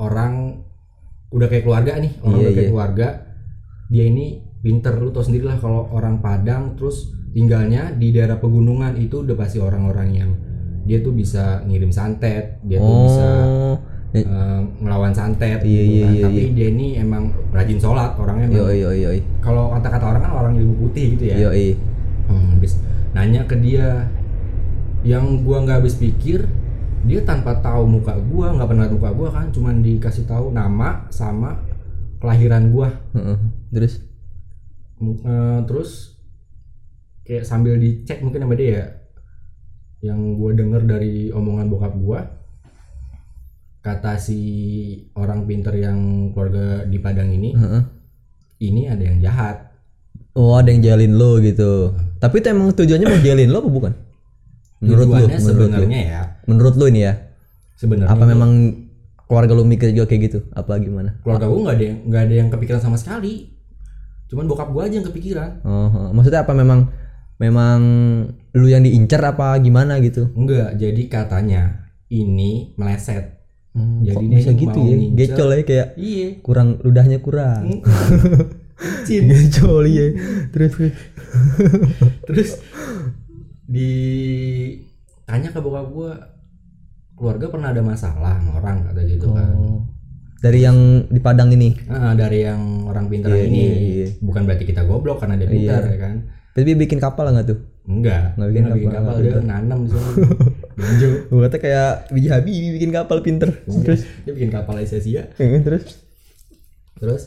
orang 0.00 0.64
udah 1.28 1.52
kayak 1.52 1.68
keluarga 1.68 2.00
nih 2.00 2.16
orang 2.24 2.32
Iya, 2.32 2.40
udah 2.40 2.52
kayak 2.56 2.64
iya. 2.64 2.72
keluarga 2.72 3.08
dia 3.92 4.04
ini 4.08 4.26
pinter 4.64 4.96
lu 4.96 5.12
tau 5.12 5.20
sendiri 5.20 5.52
lah 5.52 5.60
kalau 5.60 5.92
orang 5.92 6.24
Padang 6.24 6.72
terus 6.72 7.12
tinggalnya 7.36 7.92
di 7.92 8.08
daerah 8.08 8.40
pegunungan 8.40 8.96
itu 8.96 9.20
udah 9.20 9.36
pasti 9.36 9.60
orang-orang 9.60 10.08
yang 10.16 10.30
dia 10.88 11.04
tuh 11.04 11.12
bisa 11.12 11.60
ngirim 11.68 11.92
santet 11.92 12.56
dia 12.64 12.80
tuh 12.80 12.96
bisa 13.04 13.28
oh 13.44 13.76
eh, 14.14 14.22
eh, 14.22 14.60
ngelawan 14.78 15.10
santet. 15.10 15.60
Iya, 15.66 15.82
gitu 15.82 15.90
iya, 15.90 16.06
kan. 16.06 16.14
iya, 16.14 16.22
tapi 16.22 16.42
dia 16.54 16.68
ini 16.70 16.86
emang 17.02 17.34
rajin 17.50 17.78
sholat 17.82 18.14
orangnya 18.14 18.46
emang 18.46 18.58
yo 18.62 18.66
yo 18.70 18.90
yo. 18.94 19.10
Kalau 19.42 19.74
kata-kata 19.74 20.04
orang 20.14 20.22
kan 20.22 20.32
orang 20.32 20.52
ilmu 20.54 20.74
putih 20.86 21.18
gitu 21.18 21.34
ya. 21.34 21.36
Yo 21.36 21.50
yo. 21.50 21.74
Hmm, 22.30 22.56
habis 22.56 22.78
nanya 23.12 23.44
ke 23.44 23.58
dia 23.58 24.08
yang 25.04 25.44
gua 25.44 25.60
nggak 25.66 25.84
habis 25.84 26.00
pikir 26.00 26.48
dia 27.04 27.20
tanpa 27.20 27.60
tahu 27.60 27.84
muka 27.84 28.16
gua 28.16 28.56
nggak 28.56 28.68
pernah 28.70 28.86
muka 28.88 29.10
gua 29.12 29.28
kan 29.28 29.52
cuman 29.52 29.84
dikasih 29.84 30.24
tahu 30.24 30.54
nama 30.54 31.04
sama 31.10 31.60
kelahiran 32.22 32.70
gua. 32.70 32.94
Terus? 33.74 34.00
Eh, 35.02 35.60
terus 35.66 36.16
kayak 37.26 37.44
sambil 37.44 37.76
dicek 37.76 38.22
mungkin 38.22 38.46
sama 38.46 38.54
dia 38.54 38.70
ya. 38.70 38.86
Yang 40.08 40.20
gua 40.38 40.50
denger 40.54 40.82
dari 40.86 41.34
omongan 41.34 41.66
bokap 41.66 41.92
gua 41.98 42.43
kata 43.84 44.16
si 44.16 44.40
orang 45.12 45.44
pinter 45.44 45.76
yang 45.76 45.98
keluarga 46.32 46.88
di 46.88 46.96
Padang 46.98 47.28
ini 47.28 47.52
Heeh. 47.52 47.82
ini 48.62 48.88
ada 48.88 49.04
yang 49.04 49.20
jahat 49.20 49.56
Oh 50.34 50.58
ada 50.58 50.66
yang 50.66 50.82
jalin 50.82 51.14
lo 51.14 51.38
gitu. 51.38 51.94
Tapi 52.18 52.42
itu 52.42 52.50
emang 52.50 52.74
tujuannya 52.74 53.06
mau 53.06 53.22
jalin 53.22 53.54
lo 53.54 53.62
apa 53.62 53.70
bukan? 53.70 53.92
Menurut 54.82 55.06
lo, 55.06 55.14
menurut 55.14 55.30
sebenarnya 55.38 56.00
ya 56.02 56.22
menurut 56.44 56.74
lo 56.74 56.84
ini 56.90 57.00
ya. 57.06 57.14
sebenarnya 57.78 58.10
Apa 58.10 58.24
memang 58.26 58.50
keluarga 59.24 59.54
lo 59.54 59.62
mikir 59.62 59.94
juga 59.94 60.10
kayak 60.10 60.22
gitu? 60.26 60.38
Apa 60.50 60.82
gimana? 60.82 61.14
keluarga 61.22 61.46
gue 61.46 61.60
nggak 61.62 61.76
ada 61.78 61.84
yang 61.86 61.98
nggak 62.10 62.22
ada 62.26 62.34
yang 62.34 62.48
kepikiran 62.50 62.82
sama 62.82 62.98
sekali 62.98 63.54
cuman 64.26 64.50
bokap 64.50 64.74
gue 64.74 64.82
aja 64.82 64.94
yang 64.98 65.06
kepikiran 65.06 65.50
Oh, 65.62 65.86
oh. 65.86 66.08
maksudnya 66.10 66.42
apa 66.42 66.50
memang 66.50 66.90
memang 67.38 67.78
lu 68.54 68.66
yang 68.66 68.82
diincar 68.82 69.22
apa 69.22 69.54
gimana 69.62 70.02
gitu? 70.02 70.34
enggak 70.34 70.74
jadi 70.74 71.02
katanya 71.06 71.62
ini 72.10 72.74
meleset 72.74 73.43
Hmm, 73.74 74.00
Jadi 74.00 74.24
bisa 74.30 74.50
gitu 74.50 74.78
ya? 74.78 74.94
ngincer. 74.94 75.18
Gecol 75.18 75.48
ya 75.50 75.62
kayak 75.62 75.88
iya 75.98 76.28
kurang 76.40 76.78
ludahnya 76.80 77.18
kurang. 77.18 77.82
Cin. 79.06 79.26
Gecol 79.26 79.84
ya. 79.84 80.06
Terus 80.48 80.70
terus. 80.72 80.94
terus 82.30 82.50
ditanya 83.66 85.48
ke 85.50 85.58
bokap 85.58 85.86
gue 85.90 86.12
keluarga 87.14 87.46
pernah 87.48 87.68
ada 87.70 87.82
masalah 87.82 88.38
sama 88.38 88.58
orang 88.58 88.76
kata 88.86 89.00
gitu 89.04 89.30
kan 89.30 89.50
Oh. 89.54 89.82
Dari 90.38 90.60
yang 90.60 90.76
di 91.08 91.18
Padang 91.18 91.48
ini. 91.50 91.72
Ah, 91.88 92.12
dari 92.12 92.44
yang 92.44 92.84
orang 92.84 93.08
pintar 93.08 93.32
Iya, 93.32 93.48
ini 93.48 93.58
iya, 93.58 93.74
iya. 94.04 94.06
bukan 94.20 94.44
berarti 94.44 94.68
kita 94.68 94.84
goblok 94.84 95.18
karena 95.18 95.34
dia 95.34 95.48
pintar 95.48 95.82
Iya. 95.82 95.90
ya 95.90 95.98
kan 95.98 96.16
Tapi 96.52 96.70
bikin 96.76 96.98
kapal 97.00 97.32
nggak 97.32 97.46
tuh? 97.48 97.58
enggak 97.84 98.36
Nggak 98.36 98.46
dia 98.46 98.54
bikin 98.54 98.74
bikin 98.76 98.90
kapal, 98.92 99.04
kapal 99.10 99.24
dia 99.24 99.40
nanam 99.42 99.78
di 99.82 99.90
Benjo. 100.74 101.08
Gue 101.30 101.40
kata 101.42 101.58
kayak 101.58 101.90
biji 102.10 102.28
Habibie 102.28 102.74
bikin 102.74 102.90
kapal 102.90 103.22
pinter. 103.22 103.50
Terus? 103.64 104.02
Dia 104.22 104.32
bikin 104.34 104.50
kapal 104.50 104.82
sia-sia 104.82 105.30
terus? 105.36 106.02
Terus? 106.98 107.22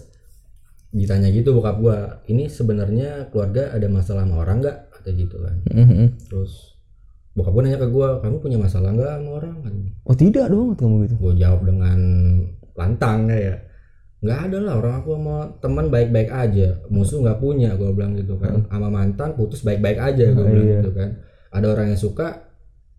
Ditanya 0.89 1.27
gitu 1.30 1.51
bokap 1.51 1.77
gua 1.77 1.98
ini 2.25 2.48
sebenarnya 2.48 3.27
keluarga 3.30 3.75
ada 3.75 3.88
masalah 3.88 4.24
sama 4.24 4.39
orang 4.42 4.63
nggak? 4.63 4.77
Kata 4.92 5.10
gitu 5.12 5.36
kan. 5.39 5.56
Mhm. 5.70 6.27
terus 6.27 6.74
bokap 7.36 7.54
gua 7.54 7.62
nanya 7.63 7.77
ke 7.77 7.88
gua 7.88 8.18
kamu 8.18 8.39
punya 8.39 8.58
masalah 8.58 8.96
nggak 8.96 9.12
sama 9.20 9.30
orang? 9.36 9.56
Kan. 9.62 9.74
Oh 10.04 10.16
tidak 10.16 10.48
dong 10.48 10.74
kamu 10.74 10.96
gitu. 11.06 11.16
gua 11.20 11.34
jawab 11.36 11.62
dengan 11.68 12.00
lantang 12.74 13.27
kayak 13.27 13.68
nggak 14.18 14.39
ada 14.50 14.58
lah 14.58 14.74
orang 14.82 14.94
aku 14.98 15.10
sama 15.13 15.38
teman 15.60 15.86
baik-baik 15.88 16.32
aja. 16.32 16.68
Musuh 16.88 17.20
nggak 17.20 17.38
punya 17.38 17.75
gua 17.75 17.92
bilang 17.92 18.16
gitu 18.16 18.39
kan. 18.39 18.63
Sama 18.66 18.88
mantan 18.88 19.36
putus 19.36 19.62
baik-baik 19.62 20.00
aja 20.00 20.24
gua 20.32 20.42
Oh, 20.42 20.50
bilang 20.50 20.66
iya. 20.66 20.80
gitu 20.82 20.92
kan. 20.96 21.10
Ada 21.51 21.66
orang 21.68 21.88
yang 21.92 22.00
suka 22.00 22.47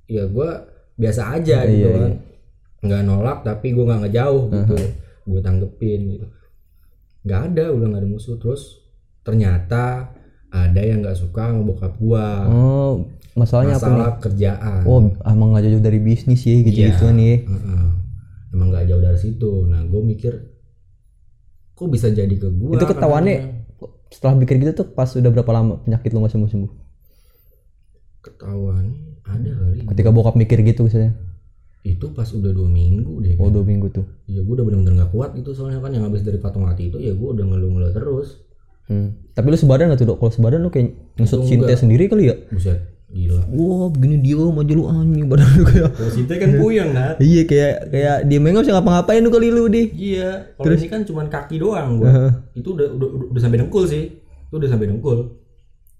ya 0.08 0.24
gua 0.26 0.66
biasa 0.94 1.22
aja 1.32 1.62
Iya, 1.62 1.68
gitu 1.68 1.86
iya. 1.86 1.98
kan 1.98 2.12
nggak 2.80 3.02
nolak 3.04 3.38
tapi 3.42 3.70
gua 3.70 3.84
nggak 3.86 4.00
ngejauh 4.04 4.44
gitu 4.50 4.76
gue 5.28 5.40
tanggepin 5.40 6.00
gitu 6.10 6.26
nggak 7.20 7.40
ada 7.46 7.64
udah 7.68 7.86
nggak 7.86 8.02
ada 8.02 8.08
musuh 8.08 8.36
terus 8.36 8.80
ternyata 9.20 10.08
ada 10.48 10.80
yang 10.80 11.04
nggak 11.04 11.14
suka 11.14 11.42
sama 11.46 11.60
bokap 11.62 11.92
gua 11.96 12.48
Oh 12.48 12.92
masalahnya 13.34 13.76
apa 13.76 13.84
nih? 13.84 13.92
masalah 13.92 14.12
kerjaan 14.18 14.80
Oh 14.82 14.98
emang 15.22 15.52
gak 15.52 15.62
jauh 15.64 15.84
dari 15.84 16.00
bisnis 16.00 16.42
ya 16.42 16.56
gitu 16.58 16.72
Iya. 16.74 16.88
gitu 16.90 17.04
nih. 17.10 17.36
Heeh. 17.44 17.86
emang 18.48 18.72
nggak 18.72 18.88
jauh 18.88 18.98
dari 18.98 19.14
situ 19.14 19.52
nah 19.64 19.84
gue 19.84 20.00
mikir 20.02 20.32
kok 21.74 21.86
bisa 21.86 22.08
jadi 22.08 22.32
ke 22.32 22.48
gua 22.50 22.74
Itu 22.74 22.86
ketahuannya 22.86 23.36
setelah 24.08 24.40
pikir 24.40 24.56
gitu 24.58 24.72
tuh 24.74 24.88
pas 24.88 25.06
udah 25.06 25.28
berapa 25.28 25.50
lama 25.52 25.78
penyakit 25.78 26.08
lu 26.08 26.18
gak 26.18 26.32
sembuh 26.32 26.48
sembuh? 26.48 26.72
Ketahuan 28.28 28.84
ada 29.24 29.50
kali 29.50 29.84
Ketika 29.88 30.08
bokap 30.08 30.34
mikir 30.34 30.60
gitu 30.60 30.84
misalnya. 30.84 31.12
itu 31.82 32.04
pas 32.12 32.28
udah 32.28 32.52
dua 32.52 32.68
minggu 32.68 33.22
deh 33.24 33.34
Oh 33.40 33.48
dua 33.48 33.64
minggu 33.64 33.88
tuh. 33.88 34.04
ya 34.28 34.44
gue 34.44 34.52
udah 34.52 34.64
bener-bener 34.66 35.00
nggak 35.00 35.12
kuat 35.14 35.32
itu 35.34 35.56
soalnya 35.56 35.80
kan 35.80 35.94
yang 35.94 36.04
habis 36.04 36.20
dari 36.20 36.36
patung 36.36 36.68
mati 36.68 36.92
itu 36.92 37.00
ya 37.00 37.16
gue 37.16 37.28
udah 37.32 37.44
ngeluh-ngeluh 37.48 37.92
terus. 37.96 38.44
Hmm. 38.88 39.16
Tapi 39.32 39.52
lu 39.52 39.56
sebadan 39.60 39.92
gak 39.92 40.00
tuh 40.00 40.08
dok? 40.08 40.16
Kalau 40.16 40.32
sebadan 40.32 40.64
lu 40.64 40.72
kayak 40.72 40.96
ngesut 41.20 41.44
Cinta 41.44 41.68
sendiri 41.76 42.08
kali 42.08 42.32
ya? 42.32 42.36
buset 42.48 42.98
gila. 43.08 43.40
Wah 43.48 43.88
begini 43.88 44.20
dia 44.20 44.36
aja 44.36 44.72
lu 44.76 44.84
anjing 44.84 45.24
badan 45.32 45.48
lu 45.56 45.64
kayak. 45.64 45.92
Posite 45.96 46.34
kan 46.36 46.50
puyeng 46.60 46.90
Nat. 46.92 47.16
Iya 47.20 47.42
kayak 47.48 47.74
kayak 47.88 48.16
dia 48.28 48.38
main 48.40 48.52
nggak 48.52 48.68
ngapa-ngapain 48.68 49.20
lu 49.24 49.30
kali 49.32 49.48
lu 49.48 49.64
deh 49.72 49.86
iya 49.96 50.52
kalau 50.60 50.76
ini 50.76 50.88
kan 50.92 51.00
cuman 51.08 51.26
kaki 51.32 51.56
doang 51.56 52.00
gua. 52.04 52.36
Itu 52.52 52.76
udah, 52.76 52.88
udah 52.92 53.08
udah 53.08 53.26
udah 53.32 53.40
sampai 53.40 53.58
dengkul 53.64 53.84
sih. 53.88 54.12
Itu 54.48 54.60
udah 54.60 54.68
sampai 54.68 54.92
dengkul 54.92 55.18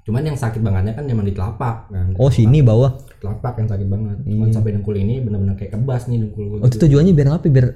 cuman 0.08 0.24
yang 0.24 0.40
sakit 0.40 0.64
bangetnya 0.64 0.96
kan 0.96 1.04
emang 1.04 1.28
di 1.28 1.36
telapak 1.36 1.92
kan. 1.92 2.16
Oh 2.16 2.32
sini 2.32 2.64
bawah. 2.64 2.96
Telapak 3.20 3.60
yang 3.60 3.68
sakit 3.68 3.88
banget. 3.92 4.16
Cuman 4.24 4.48
sampai 4.48 4.72
dengkul 4.72 4.96
ini 4.96 5.20
benar-benar 5.20 5.60
kayak 5.60 5.76
kebas 5.76 6.08
nih 6.08 6.24
dengkul 6.24 6.44
gua 6.48 6.64
Oh 6.64 6.68
itu 6.72 6.80
tujuannya 6.80 7.12
biar 7.12 7.28
apa 7.36 7.44
biar 7.52 7.66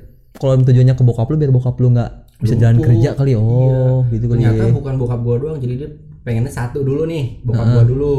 kalau 0.40 0.56
tujuannya 0.64 0.96
ke 0.96 1.04
bokap 1.04 1.28
lu 1.28 1.36
biar 1.36 1.52
bokap 1.52 1.76
lu 1.76 1.92
nggak 1.92 2.10
bisa 2.40 2.54
jalan 2.56 2.80
kerja 2.80 3.12
kali 3.12 3.36
oh 3.36 4.08
gitu 4.08 4.32
kali 4.32 4.40
ternyata 4.40 4.64
ya. 4.64 4.72
bukan 4.72 4.94
bokap 4.96 5.20
gua 5.20 5.36
doang 5.36 5.58
jadi 5.60 5.74
dia 5.76 5.88
pengennya 6.24 6.50
satu 6.50 6.80
dulu 6.80 7.04
nih 7.04 7.44
bokap 7.44 7.66
gua 7.68 7.84
dulu. 7.84 8.16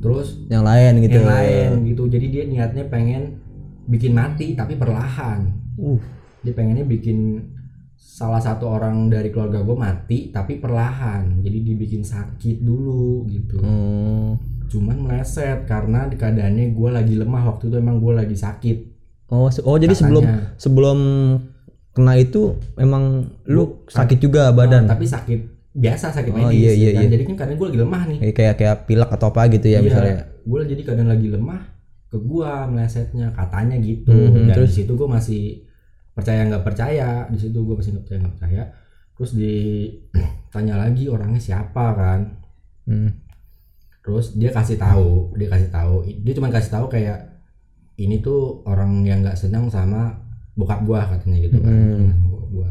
Terus 0.00 0.28
yang 0.46 0.62
lain 0.62 0.92
gitu. 1.02 1.18
yang 1.18 1.26
lain 1.26 1.70
gitu. 1.90 2.02
Jadi 2.06 2.26
dia 2.30 2.42
niatnya 2.46 2.86
pengen 2.86 3.42
bikin 3.90 4.14
mati 4.14 4.54
tapi 4.54 4.78
perlahan. 4.78 5.50
Uh. 5.74 5.98
Dia 6.46 6.54
pengennya 6.54 6.86
bikin 6.86 7.42
salah 8.00 8.38
satu 8.38 8.64
orang 8.66 9.06
dari 9.06 9.28
keluarga 9.28 9.60
gue 9.60 9.76
mati 9.76 10.18
tapi 10.28 10.56
perlahan 10.56 11.38
jadi 11.38 11.58
dibikin 11.62 12.00
sakit 12.02 12.58
dulu 12.58 13.24
gitu 13.26 13.60
Hmm. 13.60 14.40
cuman 14.66 14.96
meleset 15.02 15.64
karena 15.64 16.08
keadaannya 16.08 16.70
gue 16.70 16.90
lagi 16.90 17.14
lemah 17.14 17.42
waktu 17.46 17.68
itu 17.68 17.76
emang 17.76 17.96
gue 17.98 18.12
lagi 18.14 18.34
sakit 18.34 18.76
oh 19.28 19.46
se- 19.46 19.62
oh 19.62 19.76
jadi 19.76 19.92
sebelum 19.92 20.22
Katanya. 20.22 20.56
sebelum 20.56 20.98
kena 21.90 22.14
itu 22.16 22.42
emang 22.74 23.04
lu 23.44 23.84
sakit 23.84 24.18
juga 24.18 24.48
badan 24.50 24.86
Nah, 24.86 24.94
tapi 24.94 25.04
sakit 25.04 25.40
biasa 25.70 26.10
sakit 26.10 26.30
Oh, 26.30 26.38
medis 26.40 26.56
iya, 26.56 26.72
iya, 26.72 26.88
ya 26.88 26.90
kan? 26.92 27.00
iya. 27.00 27.10
jadi 27.10 27.22
kan 27.24 27.34
karena 27.36 27.52
gue 27.54 27.66
lagi 27.68 27.78
lemah 27.78 28.02
nih 28.04 28.18
kayak 28.20 28.34
kayak 28.34 28.54
kayak 28.56 28.76
pilek 28.84 29.10
atau 29.10 29.26
apa 29.28 29.40
gitu 29.50 29.66
ya 29.66 29.78
misalnya 29.80 30.16
gue 30.40 30.60
jadi 30.66 30.82
keadaan 30.82 31.10
lagi 31.10 31.28
lemah 31.28 31.60
ke 32.06 32.18
gue 32.18 32.50
melesetnya 32.68 33.26
katanya 33.30 33.76
gitu 33.76 34.10
Mhm, 34.10 34.46
dan 34.46 34.56
terus? 34.56 34.70
situ 34.72 34.90
gue 34.90 35.08
masih 35.08 35.42
percaya 36.12 36.46
nggak 36.46 36.64
percaya 36.66 37.26
di 37.30 37.38
situ 37.38 37.58
gue 37.62 37.74
masih 37.78 37.96
nggak 37.96 38.04
percaya 38.04 38.20
nggak 38.20 38.34
percaya. 38.36 38.62
Terus 39.16 39.30
ditanya 39.36 40.74
lagi 40.86 41.04
orangnya 41.06 41.40
siapa 41.40 41.86
kan. 41.96 42.20
Hmm. 42.90 43.12
terus 44.00 44.34
dia 44.34 44.50
kasih 44.50 44.80
tahu 44.80 45.36
dia 45.36 45.46
kasih 45.52 45.70
tahu. 45.70 46.02
Dia 46.24 46.32
cuma 46.34 46.48
kasih 46.48 46.72
tahu 46.72 46.88
kayak 46.88 47.20
ini 48.00 48.18
tuh 48.24 48.64
orang 48.64 49.04
yang 49.04 49.20
nggak 49.20 49.36
senang 49.36 49.68
sama 49.68 50.16
bokap 50.56 50.82
gua 50.88 51.04
katanya 51.06 51.38
gitu 51.44 51.60
kan. 51.60 51.70
Hmm. 51.70 52.32
Bokap 52.32 52.50
gua. 52.50 52.70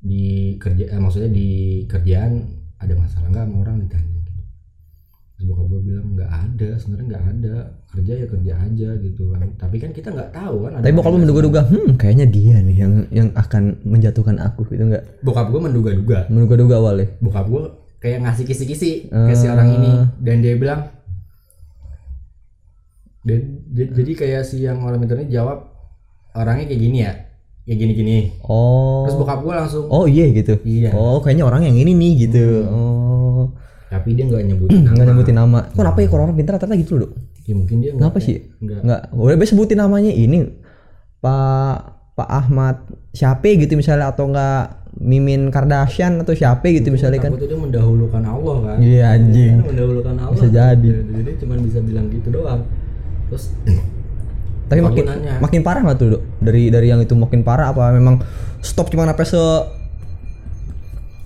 Di 0.00 0.56
kerja 0.56 0.84
eh, 0.88 1.00
maksudnya 1.00 1.30
di 1.30 1.84
kerjaan 1.84 2.48
ada 2.80 2.94
masalah 2.96 3.28
nggak 3.28 3.44
sama 3.46 3.56
orang? 3.60 3.76
Ditanya 3.84 4.13
terus 5.34 5.50
bokap 5.50 5.66
gua 5.66 5.80
bilang 5.82 6.06
nggak 6.14 6.30
ada 6.30 6.68
sebenarnya 6.78 7.06
nggak 7.10 7.26
ada. 7.26 7.56
Kerja 7.90 8.12
ya 8.22 8.26
kerja 8.30 8.52
aja 8.54 8.88
gitu 9.02 9.22
kan. 9.34 9.46
Tapi 9.58 9.76
kan 9.82 9.90
kita 9.90 10.08
nggak 10.14 10.30
tahu 10.30 10.56
kan 10.62 10.72
ada 10.78 10.82
tapi 10.86 10.94
bokap 10.94 11.10
lu 11.10 11.20
menduga-duga 11.26 11.60
hmm 11.66 11.90
kayaknya 11.98 12.26
dia 12.30 12.56
nih 12.62 12.76
yang 12.78 12.92
yang 13.10 13.28
akan 13.34 13.82
menjatuhkan 13.82 14.38
aku 14.38 14.62
gitu 14.70 14.86
enggak 14.86 15.02
bokap 15.26 15.50
gua 15.50 15.60
menduga-duga. 15.66 16.30
Menduga-duga 16.30 16.74
awalnya? 16.78 17.06
Bokap 17.18 17.46
gua 17.50 17.64
kayak 17.98 18.22
ngasih 18.22 18.44
kisi-kisi 18.46 19.10
ke 19.10 19.34
si 19.34 19.46
orang 19.50 19.68
ini. 19.74 19.90
Dan 20.22 20.36
dia 20.38 20.54
bilang 20.54 20.80
dan 23.26 23.40
jadi 23.74 24.12
kayak 24.14 24.42
si 24.46 24.62
yang 24.62 24.84
orang 24.86 25.02
internet 25.02 25.32
jawab 25.32 25.66
orangnya 26.36 26.68
kayak 26.70 26.82
gini 26.82 26.98
ya 27.02 27.12
kayak 27.66 27.78
gini-gini. 27.82 28.18
Oh. 28.46 29.02
Terus 29.08 29.18
bokap 29.18 29.42
gua 29.42 29.66
langsung 29.66 29.90
oh 29.90 30.06
iya 30.06 30.30
gitu? 30.30 30.62
Iya. 30.62 30.94
Oh 30.94 31.18
kayaknya 31.18 31.42
orang 31.42 31.66
yang 31.66 31.74
ini 31.74 31.90
nih 31.90 32.12
gitu. 32.30 32.46
Oh 32.70 32.93
tapi 33.92 34.08
dia 34.16 34.24
nggak 34.26 34.42
nyebutin 34.48 34.80
nama 34.82 34.94
nggak 34.96 35.06
nyebutin 35.12 35.36
nama. 35.36 35.58
Kenapa 35.70 35.98
ya? 36.02 36.08
Orang 36.10 36.34
pintar 36.34 36.52
rata-rata 36.56 36.76
gitu 36.80 36.94
loh 36.98 37.10
ya 37.44 37.52
mungkin 37.52 37.76
dia 37.84 37.90
nggak 37.92 38.00
kenapa 38.00 38.18
sih? 38.24 38.36
nggak 38.60 38.78
nggak. 38.84 39.00
Boleh 39.12 39.34
boleh 39.36 39.48
sebutin 39.48 39.78
namanya 39.80 40.12
ini 40.12 40.48
Pak 41.20 41.76
Pak 42.14 42.28
Ahmad 42.30 42.76
siapa 43.12 43.48
gitu 43.54 43.74
misalnya 43.76 44.10
atau 44.10 44.30
enggak 44.30 44.84
Mimin 44.94 45.50
Kardashian 45.50 46.22
atau 46.22 46.32
siapa 46.38 46.70
gitu 46.70 46.94
misalnya 46.94 47.18
kan. 47.18 47.34
takutnya 47.34 47.50
dia 47.50 47.58
mendahulukan 47.58 48.22
Allah 48.22 48.56
kan. 48.62 48.76
Iya 48.78 49.04
anjing. 49.18 49.54
Dia 49.58 49.68
mendahulukan 49.74 50.14
Allah 50.22 50.36
Bisa 50.38 50.48
jadi. 50.48 50.88
jadi 51.10 51.30
cuma 51.42 51.54
bisa 51.58 51.78
bilang 51.82 52.06
gitu 52.14 52.28
doang. 52.30 52.62
Terus 53.28 53.44
tapi 54.64 54.80
makin 54.80 55.04
nanya. 55.04 55.34
makin 55.44 55.60
parah 55.60 55.80
nggak 55.84 55.98
tuh 56.00 56.08
Dok? 56.16 56.22
dari 56.40 56.72
dari 56.72 56.88
yang 56.88 57.00
itu 57.04 57.12
makin 57.12 57.44
parah 57.44 57.76
apa 57.76 57.92
memang 57.92 58.24
stop 58.64 58.88
cuma 58.88 59.04
sampai 59.04 59.26
se 59.28 59.42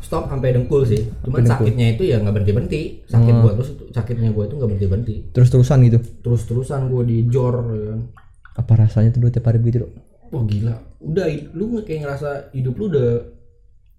stop 0.09 0.33
sampai 0.33 0.57
dengkul 0.57 0.88
sih. 0.88 1.05
Cuman 1.21 1.44
sakitnya 1.44 1.92
itu 1.92 2.09
ya 2.09 2.16
nggak 2.25 2.33
berhenti 2.33 2.53
berhenti 2.57 2.83
sakit 3.05 3.29
Hmm. 3.29 3.42
gua 3.44 3.53
terus 3.61 3.71
sakitnya 3.92 4.33
gua 4.33 4.49
itu 4.49 4.55
nggak 4.57 4.68
berhenti 4.73 4.87
berhenti 4.88 5.14
terus 5.37 5.49
terusan 5.53 5.85
gitu? 5.85 5.99
Terus 6.25 6.42
terusan 6.49 6.88
gua 6.88 7.05
di 7.05 7.29
jor 7.29 7.55
ya 7.77 7.85
kan. 7.92 8.01
Apa 8.57 8.73
rasanya 8.75 9.12
tuh 9.12 9.21
Dok, 9.23 9.37
tiap 9.37 9.47
hari 9.47 9.61
begitu? 9.61 9.85
Wah 10.29 10.44
gila, 10.44 10.75
udah 11.05 11.27
lu 11.53 11.79
kayak 11.85 12.01
ngerasa 12.05 12.29
hidup 12.53 12.75
lu 12.77 12.88
udah 12.88 13.37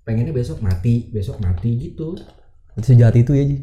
pengennya 0.04 0.34
besok 0.34 0.60
mati, 0.60 1.08
besok 1.10 1.38
mati 1.38 1.78
gitu. 1.78 2.18
itu 2.74 2.86
sejahat 2.86 3.16
itu 3.18 3.32
ya 3.34 3.44
Ji. 3.46 3.58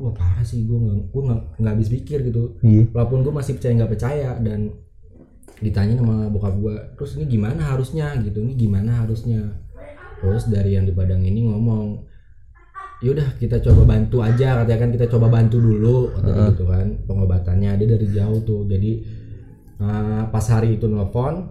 Wah 0.00 0.16
parah 0.16 0.40
sih, 0.40 0.64
gue 0.64 0.74
nggak 0.74 1.12
gue 1.12 1.22
nggak 1.28 1.40
nggak 1.60 1.72
habis 1.76 1.88
pikir 1.92 2.18
gitu. 2.24 2.56
iya. 2.64 2.88
Walaupun 2.92 3.20
gue 3.20 3.32
masih 3.32 3.52
percaya 3.60 3.72
nggak 3.76 3.92
percaya 3.92 4.30
dan 4.40 4.72
ditanya 5.60 6.00
sama 6.00 6.24
bokap 6.32 6.56
gue, 6.56 6.74
terus 6.96 7.20
ini 7.20 7.24
gimana 7.28 7.62
harusnya? 7.76 8.16
Gitu, 8.16 8.40
ini 8.40 8.56
gimana 8.56 9.04
harusnya. 9.04 9.60
Terus 10.20 10.42
dari 10.46 10.76
yang 10.76 10.84
di 10.84 10.92
Padang 10.92 11.24
ini 11.24 11.48
ngomong, 11.48 12.04
yaudah 13.00 13.40
kita 13.40 13.58
coba 13.60 13.88
bantu 13.88 14.20
aja, 14.20 14.60
katanya 14.60 14.78
kan 14.78 14.90
kita 14.92 15.06
coba 15.08 15.26
bantu 15.32 15.56
dulu, 15.56 16.12
katanya 16.12 16.52
gitu 16.52 16.64
kan, 16.68 16.86
pengobatannya. 17.08 17.70
Dia 17.80 17.88
dari 17.88 18.06
jauh 18.12 18.40
tuh, 18.44 18.68
jadi 18.68 18.92
eh, 19.80 20.22
pas 20.28 20.44
hari 20.46 20.76
itu 20.76 20.84
nelfon, 20.84 21.48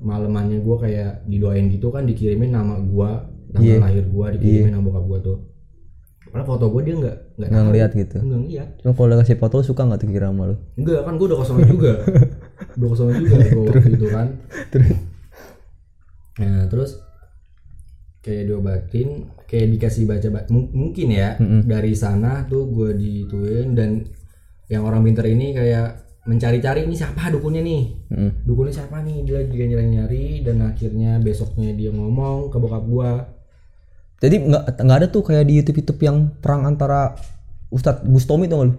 malemannya 0.00 0.62
gue 0.62 0.76
kayak 0.78 1.26
didoain 1.26 1.66
gitu 1.66 1.90
kan, 1.90 2.06
dikirimin 2.06 2.54
nama 2.54 2.78
gue, 2.78 3.10
nama 3.52 3.62
Iya. 3.62 3.78
lahir 3.82 4.04
gue, 4.06 4.26
dikirimin 4.38 4.72
nama 4.72 4.84
bokap 4.86 5.04
gue 5.04 5.20
tuh. 5.20 5.38
Padahal 6.32 6.48
foto 6.48 6.64
gue 6.72 6.82
dia 6.88 6.94
nggak 6.96 7.16
nggak 7.44 7.64
ngeliat 7.68 7.90
gitu? 7.92 8.16
Nggak 8.24 8.40
ngeliat. 8.40 8.68
Lo 8.86 8.96
kalau 8.96 9.20
kasih 9.20 9.36
foto 9.36 9.54
lu 9.60 9.64
suka 9.66 9.84
nggak 9.84 10.00
tuh 10.00 10.08
kira 10.08 10.32
sama 10.32 10.48
lu? 10.48 10.56
Enggak 10.80 11.04
kan 11.04 11.14
gue 11.20 11.26
udah 11.28 11.38
kosong 11.44 11.58
juga. 11.66 11.92
Udah 12.78 12.88
kosong 12.88 13.08
juga 13.12 13.36
gue 13.52 13.62
waktu 13.68 13.90
itu 13.92 14.06
kan. 14.08 14.26
Terus. 14.72 14.96
Nah 16.40 16.64
terus 16.72 16.90
Kayak 18.22 18.42
diobatin 18.46 19.08
Kayak 19.44 19.66
dikasih 19.68 20.04
baca 20.06 20.28
ba- 20.30 20.48
mung- 20.48 20.70
Mungkin 20.70 21.08
ya 21.10 21.34
Dari 21.62 21.92
sana 21.92 22.46
tuh 22.46 22.64
gue 22.66 22.94
dituin 22.94 23.74
Dan 23.74 24.06
Yang 24.66 24.82
orang 24.82 25.02
pinter 25.02 25.26
ini 25.26 25.52
kayak 25.52 26.00
Mencari-cari 26.22 26.86
ini 26.86 26.94
siapa 26.94 27.28
dukunnya 27.28 27.60
nih? 27.60 27.82
Mm. 28.08 28.46
Dukunnya 28.46 28.70
siapa 28.72 29.02
nih? 29.02 29.26
Dia 29.26 29.42
juga 29.42 29.64
nyari-nyari 29.66 30.40
Dan 30.40 30.62
akhirnya 30.62 31.18
besoknya 31.18 31.74
dia 31.74 31.90
ngomong 31.90 32.46
ke 32.46 32.56
bokap 32.56 32.86
gue 32.86 33.12
jadi 34.22 34.38
nggak 34.38 34.78
nggak 34.78 34.98
ada 35.02 35.08
tuh 35.10 35.26
kayak 35.26 35.50
di 35.50 35.58
YouTube 35.58 35.82
YouTube 35.82 35.98
yang 36.00 36.30
perang 36.38 36.62
antara 36.62 37.18
Ustadz 37.68 38.06
Bustomi 38.06 38.46
tuh 38.46 38.70
lu? 38.70 38.74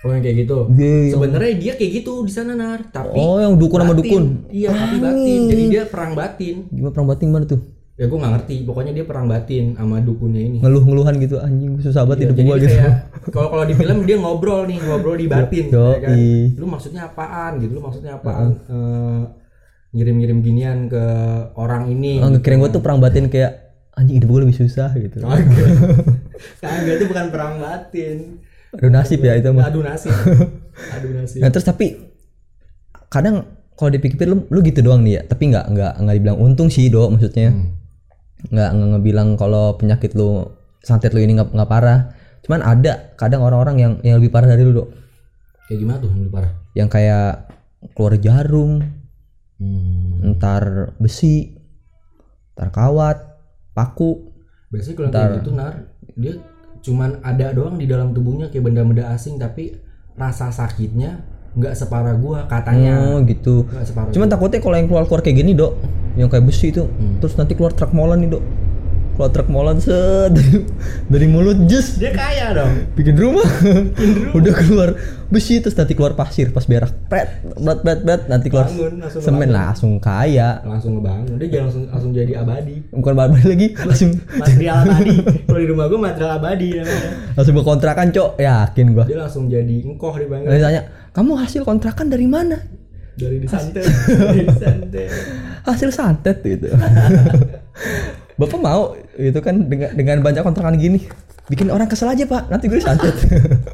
Oh 0.00 0.08
yang 0.08 0.24
kayak 0.24 0.48
gitu? 0.48 0.64
Yang- 0.72 1.12
Sebenarnya 1.12 1.52
dia 1.60 1.72
kayak 1.76 1.92
gitu 1.92 2.24
di 2.24 2.32
sana 2.32 2.56
nar. 2.56 2.88
Tapi 2.88 3.12
oh 3.12 3.36
yang 3.36 3.60
dukun 3.60 3.84
sama 3.84 3.92
dukun? 3.92 4.48
Iya 4.48 4.72
tapi 4.72 4.96
batin. 4.96 5.40
Jadi 5.44 5.62
dia 5.68 5.82
perang 5.84 6.16
batin. 6.16 6.56
Gimana 6.72 6.92
perang 6.96 7.04
batin 7.04 7.28
mana 7.28 7.44
tuh 7.44 7.60
ya 7.98 8.06
gue 8.06 8.18
nggak 8.18 8.32
ngerti. 8.38 8.56
Pokoknya 8.62 8.92
dia 8.94 9.04
perang 9.04 9.26
batin 9.26 9.74
sama 9.74 9.98
dukunnya 9.98 10.38
ini. 10.38 10.58
Ngeluh-ngeluhan 10.62 11.14
gitu 11.18 11.36
anjing 11.42 11.82
susah 11.82 12.06
banget 12.06 12.18
Iya, 12.18 12.26
hidup 12.30 12.36
gua 12.46 12.56
gitu. 12.56 12.76
kalau 13.34 13.48
kalau 13.52 13.64
di 13.66 13.74
film 13.74 13.98
dia 14.06 14.16
ngobrol 14.16 14.62
nih 14.64 14.78
ngobrol 14.78 15.18
di 15.18 15.26
batin 15.34 15.66
Yo, 15.68 15.98
ya 15.98 15.98
kan. 16.06 16.16
lu 16.56 16.66
maksudnya 16.70 17.02
apaan 17.04 17.52
gitu? 17.58 17.72
Lu 17.74 17.82
maksudnya 17.82 18.12
apaan? 18.16 18.54
Eh, 18.70 19.20
ngirim-ngirim 19.88 20.38
ginian 20.44 20.78
ke 20.86 21.04
orang 21.56 21.88
ini 21.88 22.20
oh, 22.20 22.28
ngekirain 22.30 22.60
gua 22.60 22.70
tuh 22.70 22.84
perang 22.84 23.00
batin 23.00 23.26
kayak 23.26 23.72
anjing 23.96 24.22
hidup 24.22 24.30
gua 24.30 24.40
lebih 24.46 24.56
susah 24.56 24.94
gitu. 24.94 25.18
Kagak. 25.26 25.68
Kagak 26.62 26.94
itu 27.02 27.04
bukan 27.10 27.26
perang 27.34 27.58
batin. 27.58 28.38
Aduh 28.78 28.92
nasib 28.92 29.24
ya 29.24 29.32
itu 29.34 29.48
mah. 29.50 29.66
Adu 29.66 29.80
nasib. 29.80 30.12
Adu 30.94 31.08
nasib. 31.16 31.40
Nah 31.40 31.48
terus 31.48 31.64
tapi 31.64 31.98
kadang 33.08 33.48
kalau 33.74 33.88
dipikir 33.88 34.28
lu 34.28 34.44
lu 34.52 34.60
gitu 34.60 34.84
doang 34.84 35.02
nih 35.02 35.18
ya. 35.18 35.22
Tapi 35.24 35.50
nggak 35.50 35.64
nggak 35.72 35.92
nggak 36.04 36.14
dibilang 36.14 36.38
untung 36.38 36.68
sih 36.68 36.86
do 36.86 37.08
maksudnya. 37.08 37.48
Hmm. 37.50 37.77
Nggak 38.46 38.70
nggak 38.70 38.88
ngebilang 38.94 39.28
kalau 39.34 39.74
penyakit 39.74 40.14
lu 40.14 40.46
santet 40.82 41.10
lu 41.10 41.20
ini 41.20 41.34
nggak 41.34 41.50
nggak 41.50 41.70
parah. 41.70 42.14
Cuman 42.46 42.62
ada 42.62 43.12
kadang 43.18 43.42
orang-orang 43.42 43.76
yang 43.76 43.92
yang 44.06 44.16
lebih 44.22 44.30
parah 44.30 44.48
dari 44.48 44.62
lu 44.62 44.72
do 44.72 44.84
kayak 45.68 45.78
gimana 45.84 45.98
tuh 46.00 46.08
yang 46.08 46.20
lebih 46.24 46.34
parah? 46.34 46.52
Yang 46.72 46.88
kayak 46.96 47.28
keluar 47.92 48.14
jarum 48.16 48.72
hmm. 49.60 50.24
entar 50.24 50.94
besi 50.96 51.58
entar 52.54 52.70
kawat 52.72 53.18
paku. 53.76 54.32
Biasanya 54.72 54.94
kalau 54.96 55.08
kayak 55.12 55.30
gitu 55.42 55.50
nar 55.52 55.74
dia 56.18 56.34
cuman 56.78 57.20
ada 57.26 57.52
doang 57.52 57.76
di 57.76 57.90
dalam 57.90 58.14
tubuhnya 58.14 58.48
kayak 58.54 58.70
benda-benda 58.70 59.10
asing 59.12 59.36
tapi 59.36 59.74
rasa 60.14 60.54
sakitnya 60.54 61.20
nggak 61.58 61.74
separah 61.74 62.14
gua 62.16 62.46
katanya. 62.46 63.18
Oh 63.18 63.18
gitu. 63.26 63.66
Cuman 64.14 64.30
takutnya 64.30 64.62
kalau 64.62 64.76
yang 64.78 64.88
keluar 64.88 65.04
keluar 65.10 65.22
kayak 65.26 65.42
gini 65.42 65.52
dok 65.58 65.74
yang 66.18 66.26
kayak 66.26 66.44
besi 66.44 66.74
itu. 66.74 66.84
Hmm. 66.84 67.22
terus 67.22 67.38
nanti 67.38 67.54
keluar 67.54 67.70
truk 67.70 67.94
molen 67.94 68.26
nih 68.26 68.30
dok. 68.34 68.44
Kalau 69.18 69.34
truk 69.34 69.50
molen 69.50 69.82
set. 69.82 70.30
Dari 71.10 71.26
mulut 71.26 71.66
jus 71.66 71.98
dia 71.98 72.14
kaya 72.14 72.54
dong. 72.54 72.86
Bikin 72.94 73.18
rumah. 73.18 73.42
Udah 74.30 74.54
keluar 74.54 74.94
besi 75.26 75.58
terus 75.58 75.74
nanti 75.74 75.98
keluar 75.98 76.14
pasir 76.14 76.54
pas 76.54 76.62
berak. 76.62 76.94
Pret 77.10 77.42
bet 77.42 77.82
bet 77.82 78.06
bet 78.06 78.20
nanti 78.30 78.46
keluar 78.46 78.70
Bangun, 78.70 79.02
langsung 79.02 79.18
semen 79.18 79.50
ngebangun. 79.50 79.58
langsung 79.58 79.92
kaya. 79.98 80.62
Langsung 80.62 80.92
ngebangun. 81.02 81.34
Dia 81.34 81.48
jangan 81.50 81.66
langsung 81.66 81.84
langsung 81.90 82.10
jadi 82.14 82.32
abadi. 82.38 82.76
Bukan 82.94 83.12
balik 83.18 83.42
lagi 83.42 83.68
langsung 83.74 84.10
material 84.38 84.76
abadi. 84.86 85.16
Kalau 85.50 85.58
di 85.58 85.66
rumah 85.66 85.84
gue 85.90 85.98
material 85.98 86.30
abadi 86.38 86.68
namanya. 86.78 87.10
Langsung 87.34 87.54
ke 87.58 87.62
kontrakan 87.66 88.06
cok. 88.14 88.30
Yakin 88.38 88.86
gua. 88.94 89.04
Dia 89.10 89.18
langsung 89.18 89.44
jadi 89.50 89.76
engkoh 89.82 90.14
di 90.14 90.26
bangga 90.30 90.46
Lalu 90.46 90.62
tanya 90.62 90.82
kamu 91.10 91.32
hasil 91.42 91.66
kontrakan 91.66 92.06
dari 92.06 92.30
mana 92.30 92.77
dari 93.18 93.36
disantet 93.42 93.84
dari 94.06 94.46
disantet 94.46 95.10
hasil 95.68 95.90
santet 95.90 96.38
gitu. 96.46 96.70
Bapak 98.38 98.58
mau 98.62 98.94
itu 99.18 99.34
kan 99.42 99.66
dengan 99.66 99.90
dengan 99.98 100.16
banyak 100.22 100.46
kontrakan 100.46 100.78
gini. 100.78 101.02
Bikin 101.50 101.74
orang 101.74 101.90
kesel 101.90 102.06
aja 102.06 102.22
pak. 102.22 102.46
Nanti 102.52 102.70
gue 102.70 102.78
disantet 102.78 103.16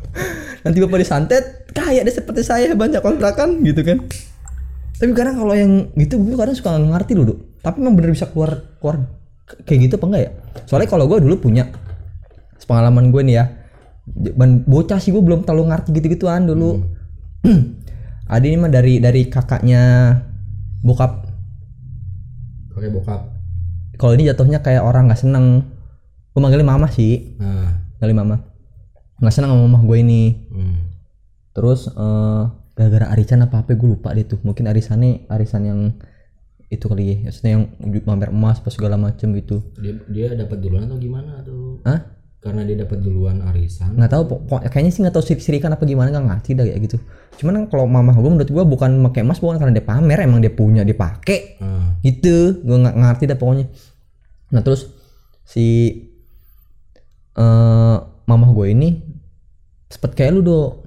nanti 0.65 0.81
bapak 0.81 0.97
disantet 0.97 1.45
kaya 1.77 2.01
deh 2.01 2.15
seperti 2.15 2.41
saya 2.41 2.73
banyak 2.73 3.05
kontrakan 3.05 3.61
gitu 3.61 3.85
kan. 3.85 4.01
Tapi 4.97 5.11
kadang 5.13 5.37
kalau 5.37 5.53
yang 5.53 5.93
gitu 6.01 6.17
gue 6.17 6.33
kadang 6.33 6.57
suka 6.57 6.81
ngerti 6.81 7.13
dulu. 7.13 7.37
Tapi 7.61 7.77
emang 7.85 7.93
bener 7.93 8.17
bisa 8.17 8.33
keluar 8.33 8.57
keluar 8.81 9.05
kayak 9.69 9.91
gitu 9.91 9.95
apa 10.01 10.07
enggak 10.09 10.23
ya? 10.25 10.31
Soalnya 10.65 10.89
kalau 10.89 11.05
gue 11.13 11.19
dulu 11.21 11.37
punya 11.45 11.69
pengalaman 12.65 13.13
gue 13.13 13.21
nih 13.21 13.37
ya 13.37 13.45
ban 14.37 14.61
bocah 14.65 15.01
sih 15.01 15.13
gue 15.13 15.21
belum 15.21 15.45
terlalu 15.49 15.73
ngerti 15.73 15.89
gitu-gituan 15.97 16.45
dulu 16.45 16.81
Adi 18.25 18.47
ini 18.53 18.57
mah 18.57 18.73
dari 18.73 18.97
dari 19.05 19.29
kakaknya 19.29 20.17
bokap. 20.81 21.29
Oke 22.73 22.89
bokap. 22.89 23.21
Kalau 24.01 24.13
ini 24.17 24.27
jatuhnya 24.27 24.65
kayak 24.65 24.83
orang 24.85 25.07
nggak 25.09 25.21
seneng. 25.21 25.65
Gue 26.35 26.41
manggilnya 26.41 26.67
mama 26.67 26.89
sih. 26.91 27.37
Nah. 27.37 27.85
Manggilnya 28.01 28.19
mama. 28.25 28.37
Nggak 29.21 29.35
seneng 29.35 29.51
sama 29.53 29.63
mama 29.69 29.81
gue 29.85 29.99
ini. 30.01 30.25
Hmm. 30.51 30.79
terus 31.55 31.87
eh, 31.87 32.43
gara-gara 32.75 33.15
arisan 33.15 33.47
apa 33.47 33.63
apa 33.63 33.79
gue 33.79 33.89
lupa 33.89 34.11
deh 34.11 34.27
tuh. 34.27 34.43
Mungkin 34.43 34.67
arisannya 34.67 35.31
arisan 35.31 35.63
yang 35.65 35.81
itu 36.67 36.91
kali 36.91 37.05
ya. 37.07 37.17
Maksudnya 37.31 37.51
yang 37.55 37.65
mamer 38.05 38.35
emas 38.35 38.59
pas 38.59 38.75
segala 38.75 38.99
macem 38.99 39.31
gitu. 39.39 39.63
Dia 39.79 39.95
dia 40.11 40.27
dapat 40.35 40.59
duluan 40.59 40.91
atau 40.91 40.99
gimana 40.99 41.41
tuh? 41.47 41.64
Karena 42.55 42.71
dia 42.71 42.87
dapat 42.87 43.03
duluan 43.03 43.43
arisan. 43.51 43.99
Nggak 43.99 44.11
tahu 44.15 44.23
kayaknya 44.71 44.91
sih 44.95 45.03
nggak 45.03 45.15
tahu 45.19 45.25
sirik-sirikan 45.27 45.75
apa 45.75 45.83
gimana 45.83 46.15
nggak 46.15 46.27
ngerti 46.31 46.55
dah 46.55 46.63
kayak 46.63 46.81
gitu. 46.87 47.03
Cuman 47.43 47.53
kan 47.59 47.65
kalau 47.67 47.91
mama 47.91 48.15
gue 48.15 48.31
menurut 48.31 48.47
gue 48.47 48.63
bukan 48.63 49.03
pakai 49.11 49.27
emas 49.27 49.43
bukan 49.43 49.59
karena 49.59 49.75
dia 49.75 49.83
pamer 49.83 50.23
emang 50.23 50.39
dia 50.39 50.55
punya 50.55 50.87
dia 50.87 50.95
pakai 50.95 51.59
nah, 51.59 51.99
gitu 52.07 52.63
gue 52.63 52.77
nggak 52.79 52.95
ngerti 52.95 53.25
dah 53.27 53.35
pokoknya. 53.35 53.67
Nah 54.55 54.63
terus 54.63 54.87
si 55.43 55.67
eh 57.35 57.97
mamah 58.25 58.51
gue 58.55 58.67
ini 58.71 59.03
sempet 59.91 60.15
kayak 60.15 60.39
lu 60.39 60.47
do 60.47 60.87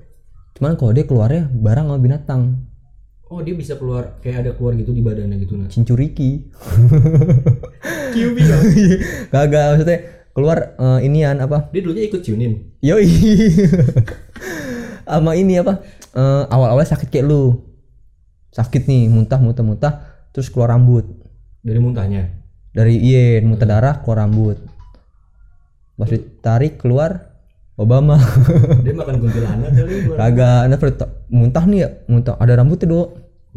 cuman 0.55 0.79
kalau 0.79 0.95
dia 0.95 1.03
keluarnya 1.03 1.51
barang 1.51 1.91
sama 1.91 1.99
binatang. 1.99 2.41
Oh 3.27 3.43
dia 3.43 3.59
bisa 3.59 3.75
keluar 3.75 4.23
kayak 4.23 4.47
ada 4.47 4.51
keluar 4.55 4.71
gitu 4.79 4.95
di 4.95 5.03
badannya 5.03 5.35
gitu 5.43 5.59
nah 5.59 5.67
cincuriki. 5.67 6.47
Dong 8.17 8.63
kagak 9.35 9.65
maksudnya 9.75 10.16
keluar 10.37 10.77
eh, 10.77 11.09
inian 11.09 11.41
apa? 11.41 11.73
Dia 11.73 11.81
dulunya 11.81 12.05
ikut 12.05 12.21
tunin 12.21 12.77
yoi. 12.77 13.09
Sama 15.09 15.33
ini 15.33 15.57
apa? 15.57 15.81
Eh, 16.13 16.43
awal-awalnya 16.53 16.93
sakit 16.93 17.09
kayak 17.09 17.25
lu. 17.25 17.57
Sakit 18.53 18.85
nih 18.85 19.09
muntah 19.09 19.41
muntah 19.41 19.65
muntah 19.65 19.93
terus 20.29 20.53
keluar 20.53 20.77
rambut. 20.77 21.09
Dari 21.65 21.81
muntahnya? 21.81 22.29
Dari 22.69 23.01
iya 23.01 23.41
muntah 23.41 23.65
darah 23.65 23.97
keluar 24.05 24.29
rambut. 24.29 24.61
Pas 25.97 26.05
ditarik 26.05 26.77
keluar 26.77 27.33
Obama. 27.73 28.21
Dia 28.85 28.93
makan 28.93 29.17
kuntilanak 29.17 29.73
kali 29.73 30.13
kagak 30.13 30.77
perut- 30.77 31.13
muntah 31.33 31.65
nih 31.65 31.79
ya 31.81 31.89
muntah 32.05 32.37
ada 32.37 32.61
rambutnya 32.61 32.93
do 32.93 33.01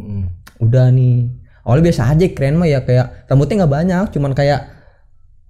Mm. 0.01 0.33
udah 0.64 0.88
nih. 0.97 1.29
Awalnya 1.61 1.93
biasa 1.93 2.09
aja 2.09 2.25
keren 2.33 2.57
mah 2.57 2.64
ya 2.64 2.81
kayak 2.88 3.29
rambutnya 3.29 3.61
nggak 3.61 3.75
banyak 3.75 4.05
cuman 4.16 4.33
kayak 4.33 4.80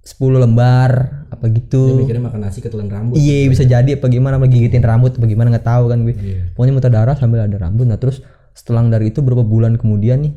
10 0.01 0.17
lembar 0.33 1.21
apa 1.29 1.45
dia 1.45 1.61
gitu 1.61 2.01
mikirnya 2.01 2.25
makan 2.25 2.41
nasi 2.41 2.57
ketelan 2.57 2.89
rambut. 2.89 3.21
Iya 3.21 3.45
bisa 3.45 3.61
jadi 3.61 4.01
apa 4.01 4.09
gimana 4.09 4.41
apa 4.41 4.49
gigitin 4.49 4.81
rambut 4.81 5.13
apa 5.13 5.25
gimana 5.29 5.53
nggak 5.53 5.65
tahu 5.65 5.83
kan 5.93 5.97
gue. 6.01 6.15
Iya. 6.17 6.41
pokoknya 6.57 6.73
muntah 6.73 6.91
darah 6.93 7.13
sambil 7.13 7.45
ada 7.45 7.57
rambut. 7.61 7.85
Nah 7.85 8.01
terus 8.01 8.25
setelah 8.57 8.81
dari 8.89 9.13
itu 9.13 9.21
beberapa 9.21 9.45
bulan 9.45 9.77
kemudian 9.77 10.25
nih 10.25 10.33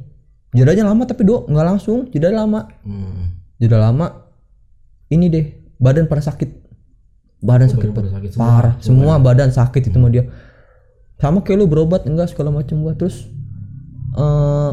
jedanya 0.52 0.92
lama 0.92 1.08
tapi 1.08 1.24
do 1.24 1.48
nggak 1.48 1.66
langsung. 1.66 2.12
Jeda 2.12 2.28
lama. 2.28 2.68
Hmm. 2.84 3.40
jeda 3.56 3.80
lama. 3.80 4.28
Ini 5.08 5.24
deh 5.32 5.44
badan 5.80 6.12
pada 6.12 6.20
sakit. 6.20 6.50
Badan 7.40 7.68
sakit 7.72 7.88
badan 7.88 7.96
pada 7.96 8.08
sakit 8.20 8.30
semua. 8.36 8.44
parah. 8.44 8.74
Semua 8.84 9.14
badan 9.16 9.48
sakit 9.48 9.82
itu 9.88 9.96
mah 9.96 10.12
dia. 10.12 10.28
Sama 11.16 11.40
kayak 11.40 11.56
lu 11.56 11.66
berobat 11.72 12.04
enggak 12.04 12.36
segala 12.36 12.52
macam 12.52 12.84
gua. 12.84 12.92
Terus 12.92 13.32
eh 14.12 14.72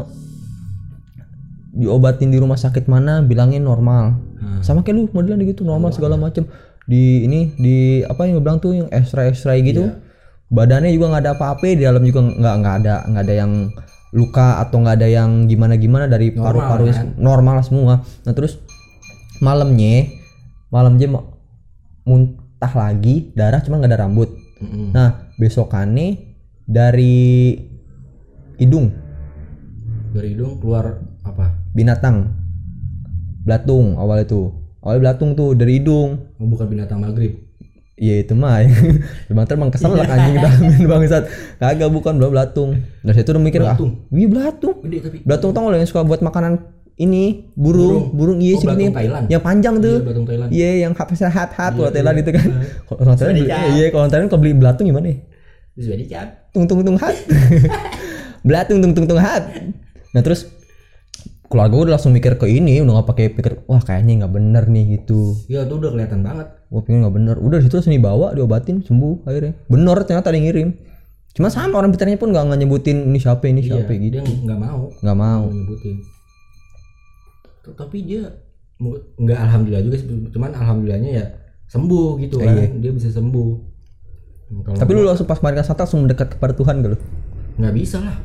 diobatin 1.72 2.28
di 2.28 2.36
rumah 2.36 2.60
sakit 2.60 2.84
mana 2.84 3.24
bilangin 3.24 3.64
normal 3.64 4.31
Hmm. 4.42 4.58
sama 4.58 4.82
kayak 4.82 4.96
lu 4.96 5.02
modelan 5.08 5.38
gitu 5.40 5.62
normal 5.62 5.94
segala 5.94 6.18
macam 6.18 6.50
di 6.82 7.22
ini 7.22 7.54
di 7.54 7.76
apa 8.02 8.26
yang 8.26 8.42
bilang 8.42 8.58
tuh 8.58 8.74
yang 8.74 8.90
X-ray 8.90 9.30
X-ray 9.30 9.62
gitu 9.62 9.86
Iya. 9.86 10.02
badannya 10.50 10.90
juga 10.90 11.06
nggak 11.08 11.22
ada 11.22 11.32
apa-apa 11.32 11.62
di 11.64 11.80
dalam 11.80 12.02
juga 12.02 12.20
nggak 12.26 12.54
nggak 12.58 12.74
ada 12.82 12.94
nggak 13.06 13.22
ada 13.22 13.34
yang 13.38 13.52
luka 14.10 14.58
atau 14.58 14.82
nggak 14.82 14.96
ada 14.98 15.08
yang 15.08 15.30
gimana 15.46 15.78
gimana 15.78 16.04
dari 16.04 16.28
Normal, 16.28 16.42
paru-parunya 16.44 16.92
kan? 16.92 17.06
normal 17.16 17.56
semua 17.62 17.94
nah 18.26 18.34
terus 18.34 18.58
malamnya 19.38 20.10
malamnya 20.68 21.06
ma- 21.08 21.28
muntah 22.02 22.72
lagi 22.74 23.30
darah 23.32 23.62
cuma 23.62 23.78
nggak 23.78 23.90
ada 23.90 24.02
rambut 24.02 24.28
Mm-mm. 24.58 24.90
nah 24.90 25.30
besokannya 25.38 26.34
dari 26.66 27.56
hidung 28.58 28.90
dari 30.12 30.34
hidung 30.34 30.58
keluar 30.58 30.98
apa 31.22 31.56
binatang 31.72 32.41
belatung 33.42 33.98
awal 33.98 34.22
itu. 34.22 34.54
Awal 34.82 34.98
belatung 34.98 35.38
tuh 35.38 35.54
dari 35.54 35.78
hidung. 35.78 36.18
Oh, 36.42 36.46
bukan 36.46 36.66
binatang 36.66 36.98
maghrib. 36.98 37.38
Iya 38.02 38.24
itu 38.26 38.34
mah. 38.34 38.64
Bang 39.36 39.46
terbang 39.46 39.70
kesel 39.70 39.94
lah 39.94 40.08
anjing 40.08 40.42
damin 40.42 40.82
bangsat. 40.90 41.28
Kagak 41.62 41.90
bukan 41.92 42.18
belum 42.18 42.34
belatung. 42.34 42.82
Dari 43.04 43.14
situ 43.14 43.30
udah 43.30 43.42
mikir 43.42 43.60
ah 43.62 43.78
Belatung? 43.78 43.90
Iya 44.10 44.26
belatung. 44.26 44.74
Gede 44.82 44.98
tapi. 45.06 45.18
Belatung 45.22 45.50
tau 45.54 45.70
lo 45.70 45.76
yang 45.78 45.86
suka 45.86 46.02
buat 46.02 46.18
makanan 46.18 46.66
ini? 46.98 47.52
Burung 47.54 48.10
burung, 48.10 48.38
iya 48.42 48.58
Oh, 48.58 48.74
ini 48.74 48.90
yang 49.30 49.42
panjang 49.44 49.74
tuh. 49.78 50.02
Iya, 50.02 50.46
iya 50.50 50.68
yang 50.88 50.92
hapsnya 50.98 51.30
hat 51.30 51.54
hat 51.54 51.72
kalau 51.78 51.88
Iya, 51.88 51.94
Thailand 51.94 52.16
iya. 52.16 52.22
itu 52.24 52.30
kan. 52.34 52.46
Kalau 52.88 52.98
orang 53.06 53.16
Thailand 53.16 53.36
iya 53.78 53.86
kalau 53.92 54.04
Thailand 54.10 54.28
kalau 54.32 54.40
beli 54.42 54.54
belatung 54.56 54.86
gimana 54.90 55.06
ya? 55.12 55.16
Tung 56.50 56.64
tung 56.66 56.80
tung 56.82 56.98
hat. 56.98 57.14
Belatung 58.48 58.82
tung 58.82 58.92
tung 58.98 59.06
tung 59.06 59.20
hat. 59.22 59.46
Nah 60.10 60.20
terus 60.20 60.50
keluarga 61.52 61.68
gue 61.70 61.82
udah 61.84 61.94
langsung 61.94 62.10
mikir 62.10 62.32
ke 62.34 62.48
ini 62.48 62.80
udah 62.80 62.92
gak 62.98 63.08
pakai 63.12 63.26
pikir 63.28 63.52
wah 63.68 63.78
kayaknya 63.78 64.24
nggak 64.24 64.32
bener 64.32 64.64
nih 64.66 64.84
gitu 64.96 65.36
ya 65.46 65.62
itu 65.62 65.74
udah 65.76 65.92
kelihatan 65.92 66.24
banget 66.24 66.48
Wah 66.72 66.80
pengen 66.80 67.04
nggak 67.04 67.12
bener. 67.12 67.36
Udah 67.36 67.60
di 67.60 67.68
situ 67.68 67.76
langsung 67.76 67.92
dibawa, 67.92 68.32
diobatin, 68.32 68.80
sembuh 68.80 69.28
akhirnya. 69.28 69.52
Bener 69.68 69.92
ternyata 70.08 70.32
ada 70.32 70.40
yang 70.40 70.48
ngirim. 70.48 70.68
Cuma 71.36 71.52
sama 71.52 71.76
orang 71.76 71.92
pintarnya 71.92 72.16
pun 72.16 72.32
nggak 72.32 72.48
nggak 72.48 72.60
nyebutin 72.64 73.12
ini 73.12 73.20
siapa 73.20 73.44
ini 73.44 73.60
iya 73.60 73.76
siapa 73.76 73.92
gitu. 73.92 74.08
dia 74.08 74.22
nggak 74.24 74.56
mau 74.56 74.88
Nggak 75.04 75.16
mau. 75.20 75.42
mau 75.44 75.52
nyebutin 75.52 75.96
tapi 77.76 77.98
dia 78.02 78.22
nggak 79.14 79.38
alhamdulillah 79.38 79.82
juga 79.84 79.96
cuman 80.32 80.50
alhamdulillahnya 80.50 81.10
ya 81.12 81.24
sembuh 81.68 82.18
gitu 82.18 82.36
kan 82.36 82.52
Iya. 82.52 82.68
dia 82.74 82.90
bisa 82.90 83.08
sembuh 83.10 83.50
kalau 84.64 84.76
Tapi 84.76 84.90
lu 84.92 85.02
langsung 85.04 85.28
pas 85.28 85.38
mereka 85.38 85.62
saat 85.62 85.78
langsung 85.78 86.02
mendekat 86.02 86.36
kepada 86.36 86.52
Tuhan 86.52 86.80
gak 86.80 86.90
lu? 86.90 86.98
nggak 87.52 87.74
bisa 87.76 88.00
lah 88.00 88.16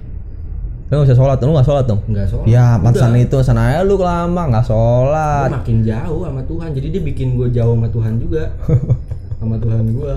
Lu 0.87 0.93
nggak 0.93 1.05
bisa 1.05 1.15
sholat, 1.15 1.37
lu 1.39 1.51
nggak 1.51 1.67
sholat 1.67 1.85
dong? 1.85 1.99
nggak 2.05 2.27
sholat 2.27 2.45
Ya 2.45 2.75
pantesan 2.77 3.11
itu 3.15 3.37
sana 3.41 3.61
aja 3.69 3.81
lu 3.81 3.95
lama 3.95 4.43
Gua 4.47 4.61
sholat. 4.61 5.49
makin 5.53 5.77
jauh 5.81 6.23
sama 6.23 6.41
Tuhan 6.41 6.69
jadi 6.71 6.87
dia 6.89 7.01
bikin 7.03 7.27
gue 7.33 7.47
jauh 7.49 7.73
sama 7.73 7.87
Tuhan 7.87 8.13
juga 8.17 8.43
sama 9.39 9.55
Tuhan 9.55 9.83
gue 9.89 10.13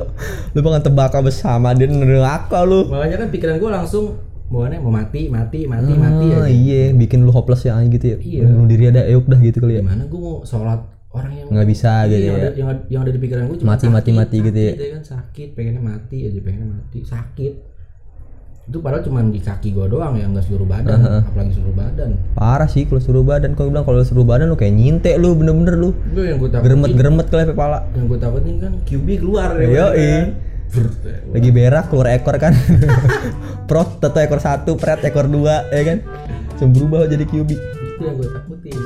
Lu 0.50 0.60
pengen 0.60 0.80
tebaka 0.80 1.18
bersama 1.18 1.72
dia 1.72 1.86
neraka 1.86 2.62
lu. 2.62 2.86
makanya 2.86 3.16
kan 3.18 3.28
pikiran 3.28 3.56
gue 3.56 3.70
langsung 3.70 4.04
bawaannya 4.46 4.78
mau 4.78 4.90
mati 4.90 5.26
mati 5.26 5.62
mati 5.64 5.92
mati 5.92 6.26
Ah, 6.32 6.42
aja 6.42 6.48
iya, 6.48 6.90
bikin 6.90 7.22
lu 7.22 7.30
hopeless 7.30 7.62
ya 7.62 7.78
gitu 7.84 8.02
ya. 8.04 8.16
Iya. 8.16 8.40
Bunuh 8.44 8.66
diri 8.66 8.84
ada 8.86 9.02
euk 9.04 9.22
dah 9.24 9.38
gitu 9.38 9.58
kali 9.58 9.74
ya. 9.74 9.80
gimana 9.80 10.02
gue 10.04 10.18
mau 10.18 10.42
sholat 10.42 10.80
orang 11.08 11.32
yang 11.34 11.46
Nggak 11.50 11.66
bisa 11.66 11.92
Iya, 12.00 12.06
gitu 12.08 12.18
yang 12.20 12.26
ya. 12.26 12.34
ada, 12.36 12.48
yang, 12.52 12.68
ada- 12.68 12.86
yang 12.88 13.00
ada 13.02 13.10
di 13.10 13.20
pikiran 13.20 13.42
gue 13.46 13.58
cuma 13.58 13.74
Mati, 13.74 13.86
mati, 13.86 14.10
mati 14.12 14.36
gitu 14.40 14.58
ya. 14.60 14.72
sakit 14.72 14.90
kan 14.92 15.02
sakit 15.04 15.48
pengennya 15.52 15.82
mati 15.84 16.16
aja 16.24 16.38
pengennya 16.40 16.68
mati 16.72 16.98
sakit 17.04 17.52
itu 18.70 18.78
padahal 18.78 19.02
cuma 19.02 19.18
di 19.26 19.42
kaki 19.42 19.74
gue 19.74 19.86
doang 19.90 20.14
ya 20.14 20.30
nggak 20.30 20.46
seluruh 20.46 20.62
badan 20.62 21.26
apalagi 21.26 21.52
seluruh 21.52 21.74
badan 21.74 22.10
Parah 22.32 22.70
sih 22.70 22.86
kalau 22.86 23.02
suruh 23.02 23.26
badan. 23.26 23.52
Kalau 23.52 23.68
bilang 23.68 23.82
kalau 23.82 24.00
suruh 24.00 24.22
badan 24.22 24.46
lu 24.46 24.54
kayak 24.54 24.72
nyintek 24.72 25.18
lu 25.18 25.34
bener-bener 25.34 25.74
lu. 25.74 25.90
itu 26.06 26.22
yang 26.22 26.38
gue 26.38 26.48
takutin 26.48 26.64
Geremet-geremet 26.70 27.26
kali 27.26 27.44
kepala. 27.50 27.78
yang 27.92 28.06
gue 28.06 28.18
takutin 28.18 28.54
kan 28.56 28.72
QB 28.86 29.06
keluar 29.18 29.48
ya 29.58 29.66
Yoi. 29.66 29.98
kan. 29.98 30.28
Brr, 30.70 30.86
lagi 31.34 31.50
berak 31.50 31.84
keluar 31.90 32.06
ekor 32.08 32.36
kan 32.38 32.54
prot 33.68 33.98
atau 33.98 34.20
ekor 34.22 34.38
satu 34.38 34.78
pret 34.78 35.02
ekor 35.02 35.26
dua 35.26 35.66
ya 35.68 35.82
kan 35.82 35.98
Langsung 36.48 36.70
berubah 36.70 37.10
jadi 37.10 37.26
QB 37.26 37.50
itu 37.50 38.00
yang 38.00 38.14
gue 38.14 38.28
takutin 38.30 38.78